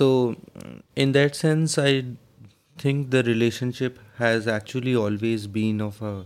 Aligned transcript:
So, 0.00 0.34
in 0.96 1.12
that 1.12 1.36
sense, 1.36 1.76
I 1.76 2.04
think 2.78 3.10
the 3.10 3.22
relationship 3.22 3.98
has 4.16 4.48
actually 4.48 4.96
always 4.96 5.46
been 5.46 5.82
of 5.82 6.00
a 6.00 6.24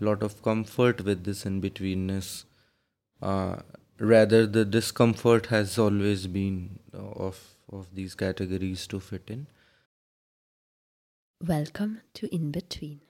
lot 0.00 0.24
of 0.24 0.42
comfort 0.42 1.04
with 1.04 1.22
this 1.22 1.46
in 1.46 1.62
betweenness. 1.62 2.46
Uh, 3.20 3.58
rather, 4.00 4.44
the 4.44 4.64
discomfort 4.64 5.46
has 5.46 5.78
always 5.78 6.26
been 6.26 6.80
of 6.92 7.38
of 7.70 7.94
these 7.94 8.16
categories 8.16 8.88
to 8.88 8.98
fit 8.98 9.30
in. 9.36 9.46
Welcome 11.54 12.00
to 12.14 12.34
In 12.34 12.50
Between. 12.50 13.02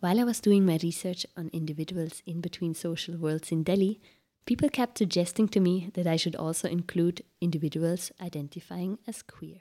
While 0.00 0.18
I 0.18 0.24
was 0.24 0.40
doing 0.40 0.64
my 0.64 0.78
research 0.82 1.26
on 1.36 1.50
individuals 1.52 2.22
in 2.24 2.40
between 2.40 2.74
social 2.74 3.18
worlds 3.18 3.52
in 3.52 3.64
Delhi, 3.64 4.00
people 4.46 4.68
kept 4.68 4.98
suggesting 4.98 5.48
to 5.48 5.60
me 5.60 5.90
that 5.94 6.06
I 6.06 6.16
should 6.16 6.36
also 6.36 6.68
include 6.68 7.22
individuals 7.40 8.12
identifying 8.20 8.98
as 9.06 9.22
queer. 9.22 9.58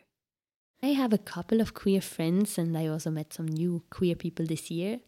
I 0.82 0.90
have 0.90 1.12
a 1.12 1.18
couple 1.18 1.60
of 1.60 1.74
queer 1.74 2.02
friends, 2.02 2.58
and 2.58 2.78
I 2.78 2.88
also 2.88 3.10
met 3.10 3.34
some 3.34 3.48
new 3.48 3.84
queer 3.90 4.16
people 4.16 4.46
this 4.46 4.70
year, 4.70 5.00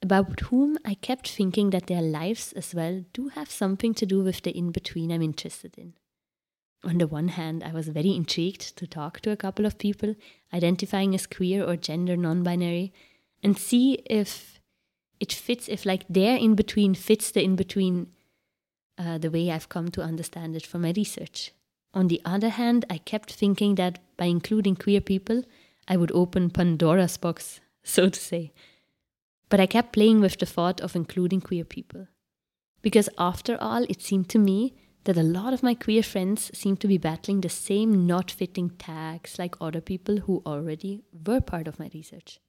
about 0.00 0.38
whom 0.40 0.78
I 0.84 0.94
kept 0.94 1.28
thinking 1.28 1.70
that 1.70 1.88
their 1.88 2.02
lives 2.02 2.52
as 2.52 2.74
well 2.74 3.04
do 3.12 3.28
have 3.28 3.50
something 3.50 3.94
to 3.94 4.06
do 4.06 4.22
with 4.22 4.42
the 4.42 4.56
in 4.56 4.70
between 4.70 5.10
I'm 5.10 5.22
interested 5.22 5.76
in. 5.76 5.94
On 6.84 6.98
the 6.98 7.06
one 7.06 7.28
hand, 7.28 7.64
I 7.64 7.72
was 7.72 7.88
very 7.88 8.14
intrigued 8.14 8.76
to 8.76 8.86
talk 8.86 9.20
to 9.20 9.30
a 9.30 9.36
couple 9.36 9.64
of 9.64 9.78
people 9.78 10.14
identifying 10.52 11.14
as 11.14 11.26
queer 11.26 11.64
or 11.64 11.76
gender 11.76 12.16
non 12.16 12.42
binary 12.42 12.92
and 13.42 13.58
see 13.58 13.94
if 14.04 14.60
it 15.18 15.32
fits, 15.32 15.68
if 15.68 15.86
like 15.86 16.04
their 16.08 16.36
in 16.36 16.54
between 16.54 16.94
fits 16.94 17.30
the 17.30 17.42
in 17.42 17.56
between 17.56 18.08
uh, 18.98 19.18
the 19.18 19.30
way 19.30 19.50
I've 19.50 19.68
come 19.68 19.90
to 19.92 20.02
understand 20.02 20.56
it 20.56 20.66
from 20.66 20.82
my 20.82 20.92
research. 20.96 21.52
On 21.92 22.08
the 22.08 22.20
other 22.24 22.48
hand, 22.48 22.84
I 22.90 22.98
kept 22.98 23.32
thinking 23.32 23.76
that 23.76 23.98
by 24.16 24.26
including 24.26 24.76
queer 24.76 25.00
people, 25.00 25.44
I 25.86 25.96
would 25.96 26.12
open 26.12 26.50
Pandora's 26.50 27.16
box, 27.16 27.60
so 27.82 28.08
to 28.08 28.18
say. 28.18 28.52
But 29.48 29.60
I 29.60 29.66
kept 29.66 29.92
playing 29.92 30.20
with 30.20 30.38
the 30.38 30.46
thought 30.46 30.80
of 30.80 30.96
including 30.96 31.40
queer 31.40 31.64
people. 31.64 32.08
Because 32.82 33.08
after 33.18 33.56
all, 33.60 33.84
it 33.88 34.02
seemed 34.02 34.28
to 34.30 34.38
me 34.38 34.74
that 35.04 35.16
a 35.16 35.22
lot 35.22 35.52
of 35.52 35.62
my 35.62 35.74
queer 35.74 36.02
friends 36.02 36.50
seemed 36.56 36.80
to 36.80 36.88
be 36.88 36.98
battling 36.98 37.40
the 37.40 37.48
same 37.48 38.06
not 38.06 38.30
fitting 38.30 38.70
tags 38.70 39.38
like 39.38 39.54
other 39.60 39.80
people 39.80 40.18
who 40.18 40.42
already 40.46 41.02
were 41.26 41.40
part 41.40 41.68
of 41.68 41.78
my 41.78 41.90
research. 41.94 42.40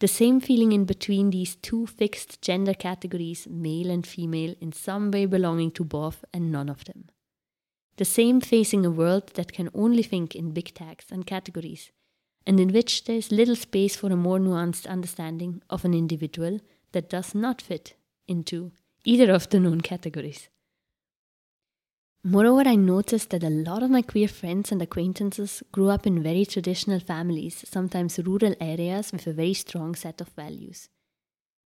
The 0.00 0.08
same 0.08 0.40
feeling 0.40 0.72
in 0.72 0.86
between 0.86 1.28
these 1.28 1.56
two 1.56 1.86
fixed 1.86 2.40
gender 2.40 2.72
categories, 2.72 3.46
male 3.48 3.90
and 3.90 4.06
female, 4.06 4.54
in 4.60 4.72
some 4.72 5.10
way 5.10 5.26
belonging 5.26 5.72
to 5.72 5.84
both 5.84 6.24
and 6.32 6.50
none 6.50 6.70
of 6.70 6.84
them. 6.84 7.10
The 7.96 8.06
same 8.06 8.40
facing 8.40 8.86
a 8.86 8.90
world 8.90 9.34
that 9.34 9.52
can 9.52 9.68
only 9.74 10.02
think 10.02 10.34
in 10.34 10.52
big 10.52 10.72
tags 10.72 11.04
and 11.10 11.26
categories, 11.26 11.92
and 12.46 12.58
in 12.58 12.72
which 12.72 13.04
there 13.04 13.16
is 13.16 13.30
little 13.30 13.56
space 13.56 13.94
for 13.94 14.10
a 14.10 14.16
more 14.16 14.38
nuanced 14.38 14.88
understanding 14.88 15.60
of 15.68 15.84
an 15.84 15.92
individual 15.92 16.60
that 16.92 17.10
does 17.10 17.34
not 17.34 17.60
fit 17.60 17.94
into 18.26 18.72
either 19.04 19.30
of 19.30 19.50
the 19.50 19.60
known 19.60 19.82
categories. 19.82 20.48
Moreover, 22.22 22.68
I 22.68 22.76
noticed 22.76 23.30
that 23.30 23.42
a 23.42 23.48
lot 23.48 23.82
of 23.82 23.90
my 23.90 24.02
queer 24.02 24.28
friends 24.28 24.70
and 24.70 24.82
acquaintances 24.82 25.62
grew 25.72 25.88
up 25.88 26.06
in 26.06 26.22
very 26.22 26.44
traditional 26.44 27.00
families, 27.00 27.64
sometimes 27.66 28.18
rural 28.18 28.54
areas 28.60 29.10
with 29.10 29.26
a 29.26 29.32
very 29.32 29.54
strong 29.54 29.94
set 29.94 30.20
of 30.20 30.28
values. 30.28 30.90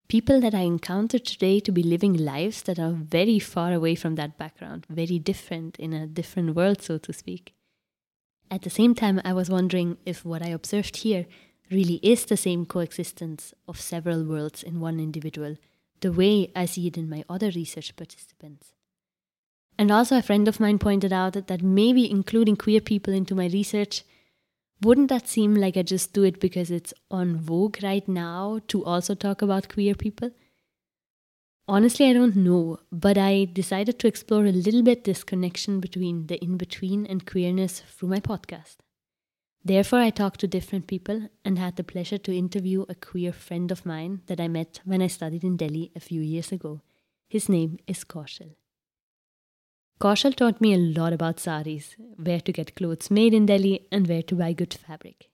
People 0.06 0.41
that 0.41 0.55
I 0.55 0.61
encounter 0.61 1.19
today 1.19 1.58
to 1.58 1.72
be 1.72 1.83
living 1.83 2.12
lives 2.12 2.62
that 2.62 2.78
are 2.78 2.92
very 2.92 3.41
far 3.41 3.72
away 3.72 3.96
from 3.96 4.14
that 4.14 4.39
background, 4.39 4.86
very 4.89 5.18
different 5.18 5.77
in 5.77 5.92
a 5.92 6.06
different 6.06 6.55
world, 6.55 6.83
so 6.83 6.98
to 6.98 7.12
speak. 7.12 7.52
At 8.48 8.62
the 8.62 8.70
same 8.70 8.95
time, 8.95 9.20
I 9.24 9.33
was 9.33 9.51
wondering 9.51 9.96
if 10.07 10.24
what 10.24 10.42
I 10.42 10.51
observed 10.51 10.98
here 10.98 11.27
really 11.68 11.98
is 12.01 12.27
the 12.27 12.36
same 12.36 12.64
coexistence 12.64 13.55
of 13.67 13.80
several 13.80 14.23
worlds 14.23 14.62
in 14.62 14.78
one 14.78 15.01
individual, 15.01 15.57
the 16.01 16.12
way 16.12 16.52
I 16.55 16.67
see 16.67 16.86
it 16.86 16.96
in 16.96 17.08
my 17.08 17.24
other 17.28 17.51
research 17.51 17.96
participants. 17.96 18.73
And 19.79 19.90
also, 19.90 20.17
a 20.17 20.23
friend 20.23 20.46
of 20.46 20.61
mine 20.61 20.79
pointed 20.79 21.12
out 21.12 21.33
that 21.33 21.48
that 21.48 21.62
maybe 21.62 22.11
including 22.11 22.57
queer 22.57 22.80
people 22.80 23.12
into 23.12 23.35
my 23.35 23.46
research 23.46 24.05
wouldn't 24.85 25.08
that 25.08 25.29
seem 25.29 25.55
like 25.55 25.77
I 25.77 25.83
just 25.83 26.12
do 26.12 26.24
it 26.24 26.40
because 26.40 26.70
it's 26.70 26.92
on 27.11 27.39
vogue 27.39 27.79
right 27.83 28.07
now 28.07 28.61
to 28.68 28.84
also 28.84 29.14
talk 29.14 29.40
about 29.40 29.68
queer 29.68 29.95
people? 29.95 30.30
Honestly, 31.67 32.11
I 32.11 32.13
don't 32.13 32.36
know, 32.36 32.80
but 32.92 33.17
I 33.17 33.46
decided 33.51 33.98
to 33.98 34.07
explore 34.07 34.45
a 34.45 34.52
little 34.52 34.83
bit 34.83 35.05
this 35.05 35.24
connection 35.24 35.80
between 35.80 36.27
the 36.27 36.42
in 36.45 36.58
between 36.58 37.07
and 37.07 37.24
queerness 37.27 37.80
through 37.80 38.11
my 38.11 38.20
podcast. 38.20 38.77
Therefore, 39.64 40.01
I 40.01 40.11
talked 40.11 40.40
to 40.40 40.46
different 40.46 40.86
people 40.86 41.30
and 41.42 41.58
had 41.58 41.77
the 41.77 41.84
pleasure 41.84 42.18
to 42.18 42.36
interview 42.36 42.84
a 42.86 42.95
queer 42.95 43.33
friend 43.33 43.73
of 43.73 43.86
mine 43.86 44.20
that 44.27 44.40
I 44.40 44.48
met 44.48 44.80
when 44.84 45.01
I 45.01 45.07
studied 45.07 45.42
in 45.42 45.57
Delhi 45.57 45.90
a 45.96 46.01
few 46.01 46.20
years 46.20 46.52
ago. 46.52 46.83
His 47.29 47.48
name 47.48 47.79
is 47.86 48.05
Kaushal. 48.05 48.57
Kaushal 50.00 50.34
taught 50.34 50.60
me 50.60 50.74
a 50.74 50.78
lot 50.78 51.12
about 51.12 51.40
saris, 51.40 51.96
where 52.16 52.40
to 52.40 52.52
get 52.52 52.74
clothes 52.74 53.10
made 53.10 53.32
in 53.32 53.46
Delhi, 53.46 53.86
and 53.90 54.06
where 54.06 54.22
to 54.22 54.34
buy 54.34 54.52
good 54.52 54.74
fabric. 54.74 55.30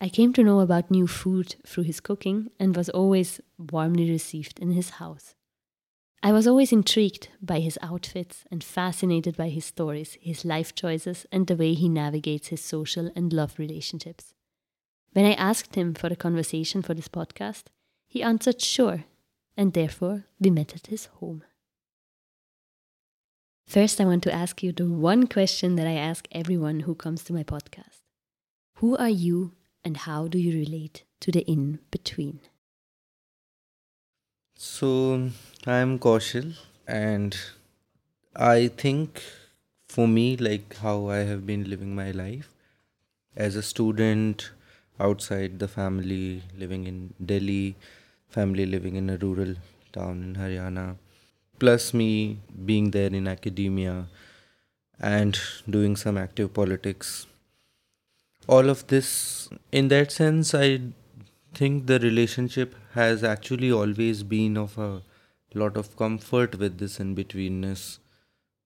I 0.00 0.08
came 0.08 0.32
to 0.32 0.42
know 0.42 0.60
about 0.60 0.90
new 0.90 1.06
food 1.06 1.56
through 1.66 1.84
his 1.84 2.00
cooking 2.00 2.50
and 2.58 2.74
was 2.74 2.88
always 2.88 3.40
warmly 3.58 4.10
received 4.10 4.58
in 4.58 4.72
his 4.72 4.90
house. 4.90 5.34
I 6.22 6.32
was 6.32 6.46
always 6.46 6.72
intrigued 6.72 7.28
by 7.42 7.60
his 7.60 7.78
outfits 7.82 8.44
and 8.50 8.64
fascinated 8.64 9.36
by 9.36 9.48
his 9.50 9.66
stories, 9.66 10.16
his 10.20 10.44
life 10.44 10.74
choices, 10.74 11.26
and 11.30 11.46
the 11.46 11.56
way 11.56 11.74
he 11.74 11.88
navigates 11.88 12.48
his 12.48 12.62
social 12.62 13.10
and 13.14 13.32
love 13.32 13.58
relationships. 13.58 14.34
When 15.12 15.26
I 15.26 15.32
asked 15.34 15.74
him 15.74 15.94
for 15.94 16.06
a 16.06 16.16
conversation 16.16 16.82
for 16.82 16.94
this 16.94 17.08
podcast, 17.08 17.64
he 18.08 18.22
answered 18.22 18.60
sure, 18.60 19.04
and 19.56 19.72
therefore 19.72 20.24
we 20.38 20.50
met 20.50 20.74
at 20.74 20.86
his 20.86 21.06
home. 21.06 21.42
First, 23.70 24.00
I 24.00 24.04
want 24.04 24.24
to 24.24 24.34
ask 24.34 24.64
you 24.64 24.72
the 24.72 24.86
one 24.86 25.28
question 25.28 25.76
that 25.76 25.86
I 25.86 25.92
ask 25.92 26.26
everyone 26.32 26.80
who 26.80 26.96
comes 26.96 27.22
to 27.22 27.32
my 27.32 27.44
podcast 27.44 28.00
Who 28.78 28.96
are 28.96 29.08
you 29.24 29.52
and 29.84 29.96
how 29.96 30.26
do 30.26 30.38
you 30.38 30.52
relate 30.58 31.04
to 31.20 31.30
the 31.30 31.42
in 31.42 31.78
between? 31.92 32.40
So, 34.56 35.30
I'm 35.68 36.00
Kaushal, 36.00 36.56
and 36.88 37.36
I 38.34 38.66
think 38.66 39.22
for 39.86 40.08
me, 40.08 40.36
like 40.36 40.74
how 40.78 41.06
I 41.06 41.18
have 41.18 41.46
been 41.46 41.70
living 41.70 41.94
my 41.94 42.10
life 42.10 42.48
as 43.36 43.54
a 43.54 43.62
student 43.62 44.50
outside 44.98 45.60
the 45.60 45.68
family, 45.68 46.42
living 46.58 46.88
in 46.88 47.14
Delhi, 47.24 47.76
family 48.28 48.66
living 48.66 48.96
in 48.96 49.08
a 49.10 49.16
rural 49.16 49.54
town 49.92 50.24
in 50.24 50.34
Haryana 50.34 50.96
plus 51.60 51.92
me 51.94 52.38
being 52.64 52.90
there 52.90 53.12
in 53.20 53.28
academia 53.28 54.06
and 54.98 55.38
doing 55.68 55.96
some 55.96 56.18
active 56.18 56.52
politics. 56.54 57.26
All 58.48 58.68
of 58.68 58.86
this, 58.88 59.48
in 59.70 59.88
that 59.88 60.10
sense, 60.12 60.54
I 60.54 60.80
think 61.54 61.86
the 61.86 61.98
relationship 61.98 62.74
has 62.94 63.22
actually 63.22 63.70
always 63.70 64.22
been 64.22 64.56
of 64.56 64.76
a 64.78 65.02
lot 65.54 65.76
of 65.76 65.96
comfort 65.96 66.58
with 66.58 66.78
this 66.78 66.98
in 66.98 67.14
betweenness. 67.14 67.98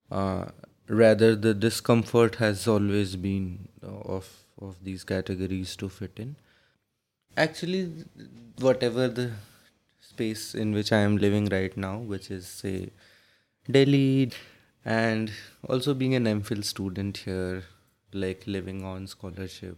Uh, 0.09 0.45
rather, 0.87 1.35
the 1.35 1.53
discomfort 1.53 2.35
has 2.35 2.67
always 2.67 3.15
been 3.15 3.67
of 3.81 4.29
of 4.61 4.75
these 4.83 5.03
categories 5.03 5.75
to 5.75 5.89
fit 5.89 6.13
in. 6.17 6.35
Actually, 7.35 7.81
whatever 8.59 9.07
the 9.09 9.31
space 10.09 10.55
in 10.55 10.73
which 10.73 10.91
I 10.91 10.99
am 10.99 11.17
living 11.17 11.45
right 11.45 11.75
now, 11.75 11.97
which 11.97 12.29
is, 12.31 12.47
say, 12.47 12.91
Delhi, 13.69 14.31
and 14.83 15.31
also 15.67 15.93
being 15.93 16.13
an 16.15 16.25
MPhil 16.25 16.63
student 16.63 17.17
here, 17.17 17.63
like 18.13 18.45
living 18.45 18.83
on 18.83 19.07
scholarship. 19.07 19.77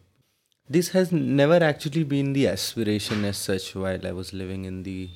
This 0.70 0.90
has 0.90 1.12
never 1.12 1.64
actually 1.64 2.04
been 2.04 2.34
the 2.34 2.48
aspiration 2.48 3.24
as 3.24 3.38
such 3.38 3.74
while 3.74 4.06
I 4.06 4.12
was 4.12 4.34
living 4.34 4.66
in 4.66 4.84
the 4.84 5.10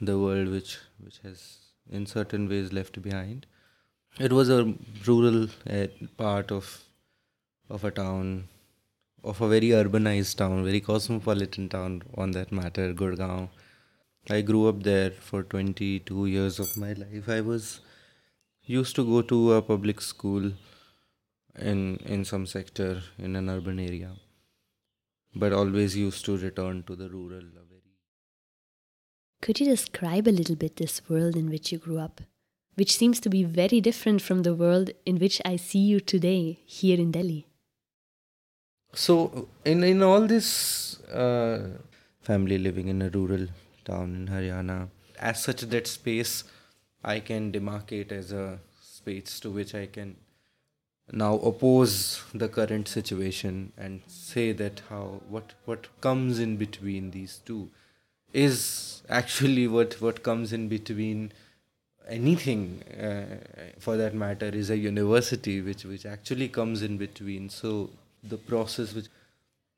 the 0.00 0.18
world 0.18 0.48
which 0.48 0.78
which 1.02 1.18
has 1.26 1.42
in 1.90 2.06
certain 2.06 2.48
ways 2.48 2.72
left 2.72 3.00
behind. 3.02 3.46
It 4.18 4.32
was 4.32 4.48
a 4.48 4.74
rural 5.06 5.48
uh, 5.68 5.86
part 6.16 6.50
of 6.50 6.72
of 7.68 7.84
a 7.84 7.90
town, 7.90 8.48
of 9.22 9.40
a 9.42 9.48
very 9.48 9.70
urbanized 9.82 10.36
town, 10.36 10.64
very 10.64 10.80
cosmopolitan 10.80 11.68
town 11.68 12.02
on 12.16 12.30
that 12.30 12.50
matter, 12.50 12.92
Gurgaon 12.94 13.48
I 14.28 14.40
grew 14.40 14.68
up 14.68 14.82
there 14.82 15.10
for 15.10 15.42
22 15.42 16.26
years 16.26 16.58
of 16.58 16.76
my 16.76 16.92
life. 16.92 17.28
I 17.28 17.40
was 17.40 17.80
used 18.64 18.96
to 18.96 19.04
go 19.04 19.22
to 19.22 19.52
a 19.54 19.62
public 19.62 20.00
school 20.00 20.52
in 21.58 21.96
in 22.04 22.24
some 22.24 22.46
sector 22.46 23.02
in 23.18 23.36
an 23.36 23.48
urban 23.48 23.78
area 23.78 24.10
but 25.34 25.52
always 25.52 25.96
used 25.96 26.24
to 26.24 26.36
return 26.36 26.82
to 26.82 26.96
the 26.96 27.08
rural 27.08 27.46
could 29.42 29.60
you 29.60 29.66
describe 29.66 30.26
a 30.26 30.34
little 30.36 30.56
bit 30.56 30.76
this 30.76 31.08
world 31.08 31.36
in 31.36 31.48
which 31.48 31.70
you 31.72 31.78
grew 31.78 31.98
up 31.98 32.20
which 32.74 32.96
seems 32.96 33.20
to 33.20 33.30
be 33.30 33.42
very 33.44 33.80
different 33.80 34.20
from 34.20 34.42
the 34.42 34.54
world 34.54 34.90
in 35.04 35.18
which 35.18 35.40
i 35.44 35.56
see 35.56 35.78
you 35.78 36.00
today 36.00 36.58
here 36.78 36.98
in 36.98 37.12
delhi 37.18 37.46
So 39.00 39.14
in 39.70 39.84
in 39.84 40.02
all 40.02 40.26
this 40.28 40.46
uh, 41.22 41.56
family 42.28 42.56
living 42.66 42.86
in 42.92 43.02
a 43.06 43.08
rural 43.16 43.42
town 43.86 44.14
in 44.14 44.28
Haryana, 44.28 44.88
as 45.18 45.42
such 45.42 45.62
that 45.62 45.86
space 45.86 46.44
I 47.02 47.20
can 47.20 47.52
demarcate 47.52 48.12
as 48.12 48.32
a 48.32 48.58
space 48.82 49.40
to 49.40 49.50
which 49.50 49.74
I 49.74 49.86
can 49.86 50.16
now 51.12 51.34
oppose 51.34 52.22
the 52.34 52.48
current 52.48 52.88
situation 52.88 53.72
and 53.78 54.02
say 54.08 54.52
that 54.52 54.82
how 54.88 55.20
what 55.28 55.52
what 55.64 55.88
comes 56.00 56.40
in 56.40 56.56
between 56.56 57.12
these 57.12 57.38
two 57.50 57.68
is 58.32 59.02
actually 59.08 59.68
what 59.68 60.00
what 60.00 60.22
comes 60.22 60.52
in 60.52 60.68
between 60.68 61.32
anything 62.08 62.82
uh, 63.00 63.36
for 63.78 63.96
that 63.96 64.14
matter 64.14 64.46
is 64.46 64.70
a 64.70 64.76
university 64.76 65.60
which 65.60 65.84
which 65.84 66.06
actually 66.06 66.48
comes 66.48 66.82
in 66.82 66.96
between. 66.96 67.48
So 67.48 67.90
the 68.22 68.36
process 68.36 68.94
which 68.94 69.06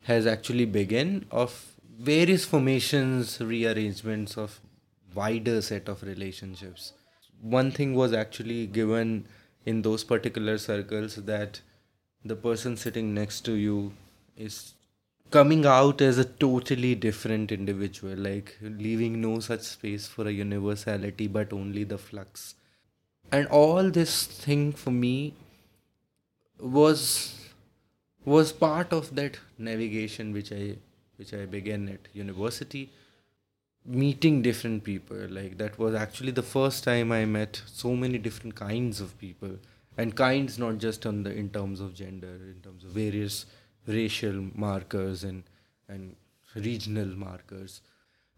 has 0.05 0.27
actually 0.27 0.65
begun 0.65 1.27
of 1.31 1.75
various 1.99 2.45
formations 2.45 3.41
rearrangements 3.41 4.37
of 4.37 4.61
wider 5.15 5.61
set 5.61 5.89
of 5.89 6.03
relationships 6.03 6.93
one 7.41 7.71
thing 7.71 7.95
was 7.95 8.13
actually 8.13 8.67
given 8.67 9.27
in 9.65 9.83
those 9.83 10.05
particular 10.05 10.59
circles 10.59 11.17
that 11.17 11.61
the 12.25 12.37
person 12.37 12.77
sitting 12.77 13.15
next 13.15 13.43
to 13.43 13.53
you 13.53 13.93
is 14.37 14.75
coming 15.31 15.67
out 15.67 16.01
as 16.01 16.19
a 16.19 16.25
totally 16.25 16.95
different 16.95 17.53
individual, 17.53 18.17
like 18.17 18.57
leaving 18.61 19.21
no 19.21 19.41
such 19.41 19.61
space 19.61 20.07
for 20.07 20.27
a 20.27 20.33
universality 20.33 21.27
but 21.27 21.53
only 21.53 21.85
the 21.85 21.99
flux. 21.99 22.55
And 23.31 23.47
all 23.49 23.91
this 23.91 24.27
thing 24.27 24.73
for 24.73 24.91
me 24.91 25.35
was 26.59 27.35
was 28.25 28.53
part 28.53 28.93
of 28.93 29.15
that 29.15 29.39
navigation 29.59 30.33
which 30.33 30.51
I 30.53 30.77
which 31.19 31.35
I 31.35 31.45
began 31.45 31.89
at 31.89 32.09
university 32.13 32.91
meeting 33.89 34.43
different 34.43 34.85
people. 34.85 35.17
Like 35.29 35.59
that 35.59 35.79
was 35.79 35.95
actually 35.95 36.33
the 36.33 36.43
first 36.43 36.85
time 36.85 37.11
i 37.11 37.25
met 37.25 37.63
so 37.67 37.95
many 37.97 38.19
different 38.19 38.55
kinds 38.55 39.01
of 39.01 39.19
people. 39.19 39.59
And 39.97 40.15
kinds 40.15 40.59
not 40.59 40.79
just 40.79 41.07
on 41.07 41.25
the 41.25 41.35
in 41.35 41.51
terms 41.51 41.81
of 41.81 41.95
gender 41.95 42.29
in 42.29 42.61
terms 42.63 42.85
of 42.85 42.91
various 42.91 43.47
racial 43.87 44.45
markers 44.55 45.25
and 45.25 45.43
and 45.89 46.15
regional 46.55 47.07
markers. 47.07 47.81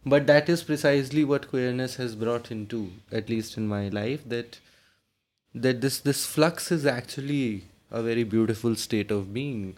But 0.06 0.27
that 0.27 0.49
is 0.49 0.62
precisely 0.62 1.25
what 1.25 1.49
queerness 1.49 1.97
has 1.97 2.15
brought 2.15 2.50
into 2.50 2.93
at 3.12 3.29
least 3.29 3.59
in 3.59 3.69
my 3.69 3.88
life 3.88 4.27
that 4.29 4.59
that 5.55 5.82
this 5.82 5.99
this 5.99 6.25
flux 6.25 6.73
is 6.73 6.87
actually 6.87 7.65
a 7.91 8.03
very 8.03 8.25
beautiful 8.25 8.75
state 8.77 9.11
of 9.11 9.35
being 9.35 9.77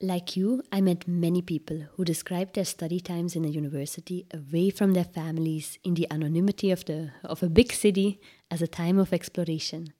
like 0.00 0.36
you, 0.36 0.62
I 0.70 0.80
met 0.80 1.08
many 1.08 1.42
people 1.42 1.82
who 1.94 2.04
described 2.04 2.54
their 2.54 2.64
study 2.64 3.00
times 3.00 3.34
in 3.34 3.44
a 3.44 3.48
university 3.48 4.26
away 4.32 4.70
from 4.70 4.92
their 4.92 5.04
families 5.04 5.78
in 5.82 5.94
the 5.94 6.06
anonymity 6.10 6.70
of, 6.70 6.84
the, 6.84 7.10
of 7.24 7.42
a 7.42 7.48
big 7.48 7.72
city 7.72 8.20
as 8.50 8.62
a 8.62 8.68
time 8.68 8.98
of 8.98 9.12
exploration. 9.12 9.92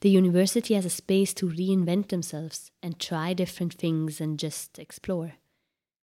The 0.00 0.08
university 0.08 0.74
as 0.74 0.86
a 0.86 0.90
space 0.90 1.34
to 1.34 1.48
reinvent 1.48 2.08
themselves 2.08 2.70
and 2.82 2.98
try 2.98 3.34
different 3.34 3.74
things 3.74 4.20
and 4.20 4.38
just 4.38 4.78
explore. 4.78 5.34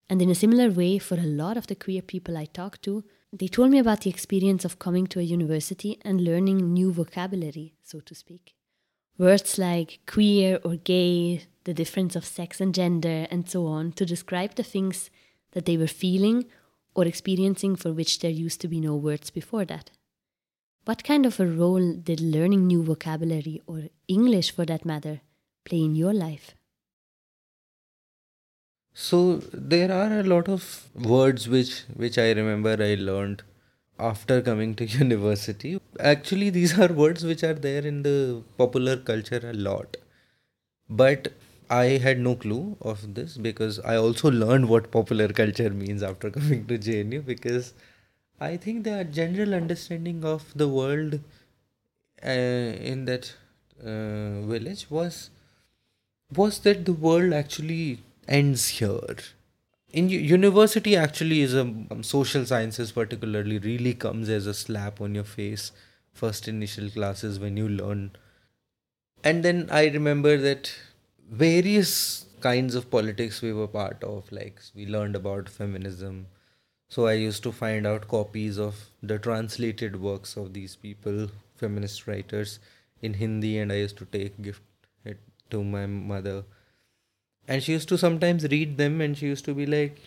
And 0.10 0.22
in 0.22 0.30
a 0.30 0.36
similar 0.36 0.70
way, 0.70 1.00
for 1.00 1.16
a 1.16 1.24
lot 1.24 1.58
of 1.58 1.68
the 1.68 1.76
queer 1.76 2.02
people 2.02 2.38
I 2.38 2.46
talked 2.46 2.84
to, 2.84 3.04
they 3.34 3.48
told 3.48 3.72
me 3.72 3.80
about 3.80 4.02
the 4.02 4.10
experience 4.10 4.64
of 4.64 4.80
coming 4.80 5.06
to 5.08 5.20
a 5.20 5.24
university 5.24 6.00
and 6.04 6.22
learning 6.22 6.74
new 6.74 6.92
vocabulary, 6.92 7.74
so 7.84 8.00
to 8.00 8.16
speak. 8.16 8.56
Words 9.20 9.58
like 9.58 10.00
queer 10.08 10.60
or 10.64 10.78
gay, 10.78 11.42
the 11.66 11.74
difference 11.74 12.16
of 12.16 12.24
sex 12.24 12.62
and 12.62 12.74
gender, 12.74 13.28
and 13.30 13.50
so 13.50 13.66
on, 13.66 13.92
to 13.92 14.06
describe 14.06 14.56
the 14.56 14.64
things 14.64 15.10
that 15.52 15.66
they 15.66 15.76
were 15.76 15.88
feeling 15.88 16.46
or 16.96 17.06
experiencing 17.06 17.76
for 17.76 17.92
which 17.92 18.20
there 18.20 18.32
used 18.32 18.62
to 18.62 18.70
be 18.70 18.80
no 18.80 18.96
words 18.96 19.30
before 19.30 19.66
that. 19.66 19.92
What 20.86 21.04
kind 21.04 21.26
of 21.26 21.38
a 21.38 21.46
role 21.46 21.94
did 21.96 22.22
learning 22.22 22.66
new 22.66 22.82
vocabulary, 22.82 23.62
or 23.68 23.90
English 24.08 24.52
for 24.52 24.66
that 24.66 24.86
matter, 24.86 25.20
play 25.66 25.84
in 25.84 25.96
your 25.96 26.14
life? 26.14 26.56
So 28.94 29.38
there 29.54 29.92
are 29.92 30.20
a 30.20 30.24
lot 30.24 30.48
of 30.48 30.88
words 30.96 31.50
which 31.50 31.82
which 31.94 32.18
I 32.18 32.32
remember 32.32 32.78
I 32.80 32.96
learned 32.96 33.44
after 34.00 34.42
coming 34.42 34.76
to 34.76 34.86
university. 35.00 35.80
Actually, 36.00 36.50
these 36.50 36.78
are 36.80 36.92
words 36.92 37.24
which 37.26 37.44
are 37.44 37.54
there 37.54 37.86
in 37.86 38.04
the 38.04 38.44
popular 38.58 38.98
culture 38.98 39.42
a 39.44 39.54
lot. 39.54 39.98
But 40.90 41.34
I 41.70 41.86
had 42.06 42.20
no 42.20 42.36
clue 42.36 42.78
of 42.82 43.14
this 43.14 43.38
because 43.38 43.80
I 43.80 43.96
also 43.98 44.32
learned 44.32 44.70
what 44.70 44.92
popular 44.92 45.28
culture 45.30 45.70
means 45.70 46.04
after 46.04 46.30
coming 46.38 46.66
to 46.68 46.78
JNU 46.78 47.22
because 47.26 47.74
I 48.40 48.58
think 48.58 48.84
the 48.86 49.04
general 49.04 49.54
understanding 49.54 50.24
of 50.26 50.52
the 50.56 50.68
world 50.68 51.20
uh, 52.26 52.30
in 52.30 53.06
that 53.06 53.34
uh, 53.82 54.42
village 54.54 54.88
was 54.90 55.30
was 56.36 56.60
that 56.60 56.86
the 56.86 56.94
world 56.94 57.34
actually 57.34 58.00
ends 58.28 58.68
here. 58.68 59.18
In 59.92 60.10
university, 60.10 60.96
actually, 60.96 61.42
is 61.42 61.54
a 61.54 61.62
um, 61.62 62.04
social 62.04 62.46
sciences 62.46 62.92
particularly 62.92 63.58
really 63.58 63.94
comes 63.94 64.30
as 64.30 64.46
a 64.46 64.54
slap 64.54 65.02
on 65.02 65.16
your 65.16 65.24
face. 65.24 65.72
First 66.14 66.48
initial 66.48 66.90
classes 66.90 67.40
when 67.40 67.58
you 67.58 67.68
learn, 67.68 68.12
and 69.24 69.44
then 69.44 69.68
I 69.72 69.88
remember 69.88 70.38
that 70.38 70.72
various 71.30 72.26
kinds 72.42 72.76
of 72.76 72.90
politics 72.90 73.42
we 73.42 73.52
were 73.54 73.68
part 73.68 74.04
of 74.04 74.32
like 74.32 74.60
we 74.74 74.86
learned 74.86 75.16
about 75.16 75.50
feminism 75.50 76.26
so 76.88 77.06
i 77.06 77.14
used 77.14 77.44
to 77.44 77.52
find 77.52 77.86
out 77.86 78.08
copies 78.08 78.58
of 78.58 78.76
the 79.04 79.20
translated 79.20 80.00
works 80.02 80.38
of 80.38 80.54
these 80.54 80.76
people 80.76 81.28
feminist 81.58 82.08
writers 82.08 82.60
in 83.02 83.14
hindi 83.16 83.60
and 83.60 83.72
i 83.72 83.76
used 83.76 83.98
to 83.98 84.06
take 84.06 84.42
gift 84.42 84.62
it 85.04 85.20
to 85.50 85.64
my 85.64 85.86
mother 85.86 86.44
and 87.50 87.64
she 87.64 87.72
used 87.74 87.90
to 87.90 87.98
sometimes 87.98 88.48
read 88.54 88.78
them 88.78 89.02
and 89.02 89.18
she 89.18 89.26
used 89.26 89.46
to 89.46 89.54
be 89.60 89.66
like 89.66 90.00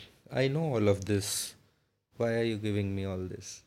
i 0.43 0.49
know 0.49 0.65
all 0.75 0.89
of 0.89 1.05
this. 1.05 1.55
Why 2.17 2.35
are 2.35 2.45
you 2.45 2.57
giving 2.57 2.95
me 2.95 3.05
all 3.05 3.23
this? 3.31 3.63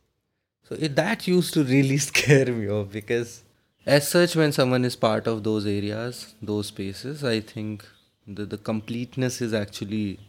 So 0.68 0.76
it, 0.80 0.96
that 0.96 1.28
used 1.28 1.54
to 1.56 1.64
really 1.64 1.98
scare 2.10 2.52
me 2.60 2.70
off 2.70 2.92
because 2.92 3.44
as 3.86 4.08
such 4.08 4.36
when 4.36 4.52
someone 4.52 4.86
is 4.86 4.96
part 4.96 5.28
of 5.28 5.44
those 5.48 5.68
areas 5.72 6.22
those 6.42 6.68
spaces 6.68 7.24
i 7.24 7.40
think 7.40 7.86
the, 8.28 8.46
the 8.54 8.58
completeness 8.58 9.42
is 9.42 9.54
actually 9.54 10.20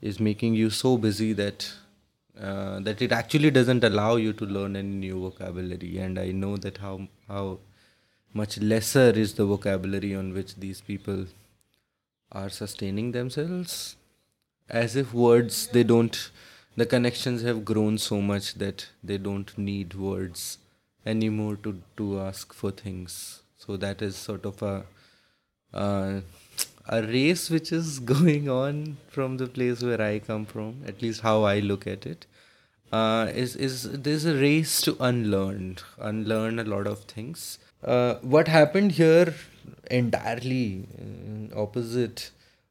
is 0.00 0.18
making 0.18 0.54
you 0.54 0.70
so 0.70 0.96
busy 0.96 1.32
that 1.32 1.70
uh, 2.40 2.80
that 2.80 3.00
it 3.00 3.12
actually 3.12 3.50
doesn't 3.50 3.84
allow 3.84 4.16
you 4.16 4.32
to 4.32 4.44
learn 4.44 4.74
any 4.74 4.96
new 5.06 5.20
vocabulary. 5.20 5.98
And 5.98 6.18
i 6.18 6.32
know 6.32 6.56
that 6.56 6.78
how 6.78 6.96
how 7.28 7.58
much 8.32 8.58
lesser 8.58 9.10
is 9.10 9.34
the 9.34 9.44
vocabulary 9.54 10.14
on 10.16 10.34
which 10.34 10.56
these 10.56 10.80
people 10.80 11.26
are 12.34 12.48
sustaining 12.48 13.12
themselves 13.12 13.96
as 14.68 14.96
if 14.96 15.12
words 15.12 15.66
they 15.68 15.84
don't 15.84 16.30
the 16.76 16.86
connections 16.86 17.42
have 17.42 17.64
grown 17.64 17.98
so 17.98 18.20
much 18.20 18.54
that 18.54 18.88
they 19.02 19.16
don't 19.16 19.56
need 19.56 19.94
words 19.94 20.58
anymore 21.06 21.56
to 21.62 21.80
to 21.96 22.20
ask 22.20 22.52
for 22.52 22.70
things. 22.70 23.42
So 23.56 23.76
that 23.76 24.02
is 24.02 24.16
sort 24.16 24.44
of 24.44 24.62
a 24.62 24.84
uh, 25.72 26.20
a 26.88 27.02
race 27.02 27.48
which 27.50 27.72
is 27.72 27.98
going 28.14 28.48
on 28.48 28.96
from 29.08 29.36
the 29.36 29.46
place 29.46 29.82
where 29.82 30.00
I 30.00 30.18
come 30.18 30.46
from. 30.46 30.82
At 30.86 31.02
least 31.02 31.20
how 31.20 31.42
I 31.44 31.60
look 31.60 31.86
at 31.86 32.06
it. 32.06 32.26
Uh, 32.92 33.30
is 33.34 33.56
is 33.56 33.84
there's 34.08 34.24
a 34.24 34.34
race 34.34 34.80
to 34.82 34.96
unlearn, 35.00 35.78
unlearn 35.98 36.58
a 36.58 36.64
lot 36.64 36.86
of 36.86 37.04
things. 37.04 37.58
Uh, 37.84 38.14
what 38.22 38.48
happened 38.48 38.92
here 38.92 39.34
entirely 39.90 40.88
uh, 40.98 41.60
opposite 41.60 42.30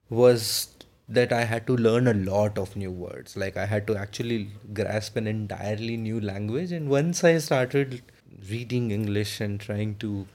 was 0.10 0.70
that 1.08 1.32
I 1.32 1.44
had 1.44 1.68
to 1.68 1.76
learn 1.76 2.08
a 2.08 2.14
lot 2.14 2.58
of 2.58 2.76
new 2.76 2.92
words. 2.92 3.38
Like 3.38 3.58
I 3.58 3.66
had 3.66 3.86
to 3.88 3.96
actually 3.96 4.50
grasp 4.74 5.16
an 5.16 5.28
entirely 5.28 5.98
new 5.98 6.20
language. 6.20 6.72
And 6.72 6.90
once 6.90 7.24
I 7.24 7.38
started 7.38 8.02
reading 8.50 8.92
English 8.92 9.40
and 9.40 9.60
trying 9.60 9.96
to 9.96 10.26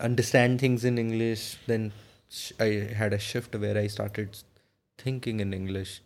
understand 0.00 0.60
things 0.60 0.84
in 0.84 0.98
English. 0.98 1.56
Then 1.66 1.92
I 2.58 2.88
had 2.94 3.12
a 3.12 3.18
shift 3.18 3.54
where 3.54 3.76
I 3.78 3.86
started 3.86 4.36
thinking 4.98 5.40
in 5.40 5.52
English. 5.52 6.02